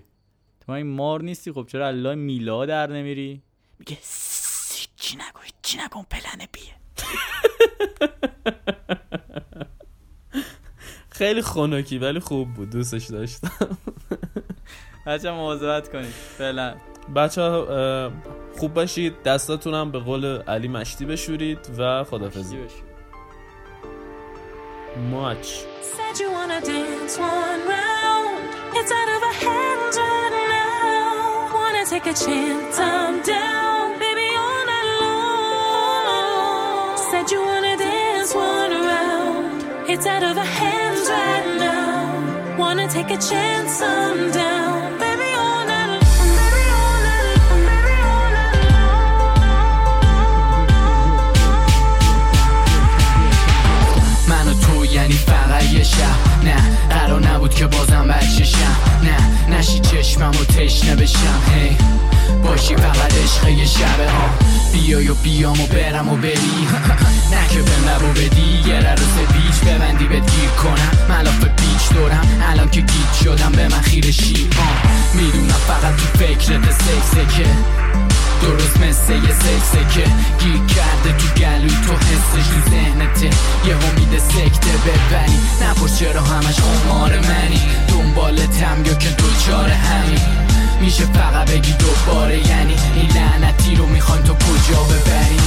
تو 0.67 0.73
این 0.73 0.87
مار 0.87 1.23
نیستی؟ 1.23 1.53
خب 1.53 1.67
چرا 1.69 1.87
الله 1.87 2.15
میلا 2.15 2.67
در 2.67 2.87
نمیری؟ 2.87 3.43
میگه 3.79 3.99
"س- 4.03 4.87
چی 4.97 5.17
نگو 5.17 5.41
چی 5.63 5.79
نکن 5.79 6.03
پلن 6.11 6.47
بیه. 6.53 6.77
خیلی 11.11 11.43
خنکی 11.43 11.99
ولی 11.99 12.21
خوب 12.21 12.55
بود. 12.55 12.71
دوستش 12.71 13.05
داشتم. 13.07 13.79
بچه 15.07 15.31
مواظبت 15.31 15.93
کنید. 15.93 16.05
فعلا 16.39 16.75
بچه 17.17 17.43
خوب 18.59 18.75
باشید. 18.75 19.23
دستاتونم 19.23 19.91
به 19.91 19.99
قول 19.99 20.25
علی 20.43 20.69
مشتی 20.69 21.05
بشورید 21.05 21.59
و 21.79 22.05
خدافزی 22.05 22.57
much. 24.97 25.65
Said 25.83 26.19
you 26.19 26.31
wanna 26.31 26.61
dance 26.61 27.19
one 27.19 27.61
round. 27.69 28.39
It's 28.79 28.93
out 28.93 29.09
of 29.17 29.23
our 29.23 29.39
hands 29.49 29.97
right 29.97 30.35
now. 30.57 31.55
Wanna 31.55 31.85
take 31.87 32.07
a 32.07 32.15
chance, 32.15 32.79
I'm 32.79 33.23
down. 33.23 33.99
Baby, 33.99 34.29
all 34.43 34.63
night 34.73 34.91
long. 35.05 36.97
Said 37.11 37.31
you 37.31 37.41
wanna 37.41 37.77
dance 37.77 38.35
one 38.35 38.73
round. 38.93 39.65
It's 39.89 40.07
out 40.07 40.23
of 40.23 40.37
our 40.39 40.53
hands 40.63 41.09
right 41.09 41.47
now. 41.59 42.57
Wanna 42.59 42.89
take 42.89 43.11
a 43.11 43.19
chance, 43.19 43.83
I'm 43.83 44.31
down. 44.33 45.06
شب 55.97 56.45
نه 56.45 56.57
قرار 56.91 57.21
نبود 57.21 57.55
که 57.55 57.67
بازم 57.67 58.09
بچشم 58.09 58.77
نه 59.05 59.57
نشی 59.57 59.79
چشمم 59.79 60.31
و 60.31 60.45
تشنه 60.45 60.97
بشم. 60.97 61.43
هی 61.55 61.77
باشی 62.45 62.77
فقط 62.77 63.15
عشق 63.15 63.65
شبه 63.65 64.11
ها. 64.11 64.29
بیای 64.73 65.09
و 65.09 65.15
بیام 65.15 65.61
و 65.61 65.67
برم 65.67 66.09
و 66.09 66.17
بری. 66.17 66.69
نه 67.33 67.49
که 67.49 67.63
به 67.63 67.91
لبو 67.91 68.13
بدی 68.13 68.71
یه 68.71 68.79
روز 68.79 69.27
بیچ 69.33 69.61
ببندی 69.61 70.05
بهت 70.05 70.31
گیر 70.31 70.51
کنم. 70.51 70.91
ملاف 71.09 71.45
بیچ 71.45 71.89
دورم. 71.95 72.29
الان 72.43 72.71
که 72.71 72.81
گیت 72.81 73.13
شدم 73.25 73.53
به 73.53 73.69
من 73.69 73.81
خیره 73.81 74.11
شی 74.11 74.49
می‌دونم 75.15 75.61
فقط 75.67 75.97
تو 75.97 76.19
فکرت 76.19 76.73
سکسه 76.73 77.37
که 77.37 77.47
درست 78.43 78.77
مثل 78.77 79.13
یه 79.13 79.35
سکسه 79.35 79.79
که 79.95 80.05
گیر 80.39 80.67
کرده 80.67 81.13
تو 81.19 81.27
گلوی 81.41 81.69
تو 81.69 81.93
حسش 81.93 82.47
تو 82.49 82.71
ذهنته. 82.71 83.27
یه 83.67 83.75
امید 83.75 84.19
سکته 84.19 84.71
ببری 84.87 85.39
نپرس 85.63 85.99
چرا 85.99 86.23
همش 86.23 86.57
خمار 86.61 87.19
منی. 87.19 87.61
دنبالتم 87.89 88.85
یا 88.87 88.95
که 88.95 89.09
دوچار 89.09 89.69
همین 89.69 90.21
میشه 90.81 91.05
فقط 91.05 91.51
بگی 91.51 91.73
دوباره 91.73 92.49
یعنی. 92.49 92.75
این 92.95 93.11
لعنتی 93.11 93.75
رو 93.77 93.87
می‌خوایم 93.87 94.23
تو 94.23 94.35
کجا 94.35 94.83
ببری 94.83 95.41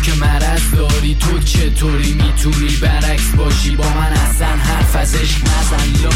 که 0.00 0.14
مرض 0.14 0.70
داری 0.76 1.14
تو 1.14 1.38
چطوری 1.38 2.12
می‌تونی 2.12 2.76
برعکس 2.76 3.30
باشی؟ 3.36 3.76
با 3.76 3.88
من 3.88 4.12
اصلا 4.12 4.46
حرف 4.46 4.96
از 4.96 5.14
عشق 5.14 5.40
نزن. 5.40 6.08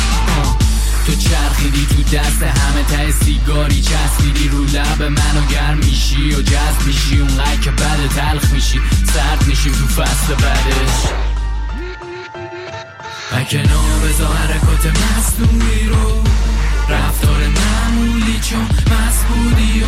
تو 1.07 1.14
چرخیدی 1.14 1.87
تو 1.87 2.16
دست 2.16 2.43
همه 2.43 2.83
ته 2.83 3.12
سیگاری 3.12 3.83
چسبیدی 3.83 4.49
رو 4.49 4.64
لب 4.64 5.03
منو 5.03 5.47
گرم 5.51 5.79
میشی 5.79 6.35
و 6.35 6.43
جذب 6.43 6.87
میشی. 6.87 7.20
اونقدر 7.20 7.57
که 7.57 7.70
بد 7.70 8.09
تلخ 8.16 8.53
میشی 8.53 8.81
سرد 9.14 9.47
میشیم 9.47 9.72
تو 9.72 9.87
فصل 10.03 10.35
بعدش. 10.35 11.12
و 13.33 13.45
کنار 13.45 13.99
بذار 14.05 14.37
حرکات 14.37 14.87
مصنوعی 14.87 15.89
رو 15.89 16.22
رفتار 16.89 17.41
معمولی 17.47 18.41
چون 18.43 18.62
مسئولی 18.62 19.83
و 19.83 19.87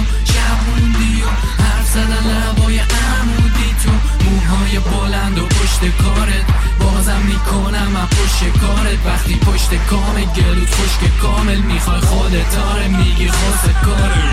ستاره 12.41 12.89
میگی 12.89 13.29
خاص 13.29 13.63
کاری 13.85 14.29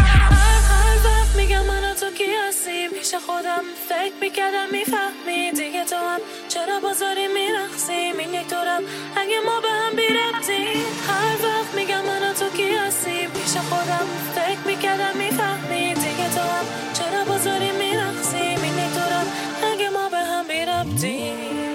هر 0.71 0.97
وقت 1.05 1.35
میگم 1.35 1.65
من 1.65 1.93
تو 1.99 2.11
کی 2.11 2.23
هستیم 2.47 2.89
پیش 2.89 3.15
خودم 3.15 3.63
فکر 3.89 4.13
می‌کردم 4.21 4.67
می‌فهمی 4.71 5.51
دیگه 5.51 5.83
تو 5.85 5.95
هم 5.95 6.19
چرا 6.47 6.79
بازاری 6.79 7.27
میرخسیم 7.27 8.17
این 8.17 8.33
یک 8.33 8.49
دورم 8.49 8.81
اگه 9.21 9.39
ما 9.45 9.59
به 9.61 9.71
هم 9.79 9.95
بیربتیم 9.95 10.85
هر 11.09 11.37
وقت 11.47 11.75
میگم 11.75 12.03
من 12.05 12.33
تو 12.39 12.49
کی 12.57 12.75
هستیم 12.75 13.29
پیش 13.29 13.53
خودم 13.69 14.05
فکر 14.35 14.63
می‌کردم 14.67 15.17
می‌فهمی 15.17 15.93
دیگه 15.93 16.29
تو 16.35 16.41
هم 16.41 16.65
چرا 16.93 17.23
بازاری 17.25 17.71
میرخسیم 17.71 18.59
این 18.63 18.77
یک 18.85 18.93
دورم 18.93 19.27
اگه 19.73 19.89
ما 19.89 20.09
به 20.09 20.17
هم 20.17 20.47
بیربتیم 20.47 21.66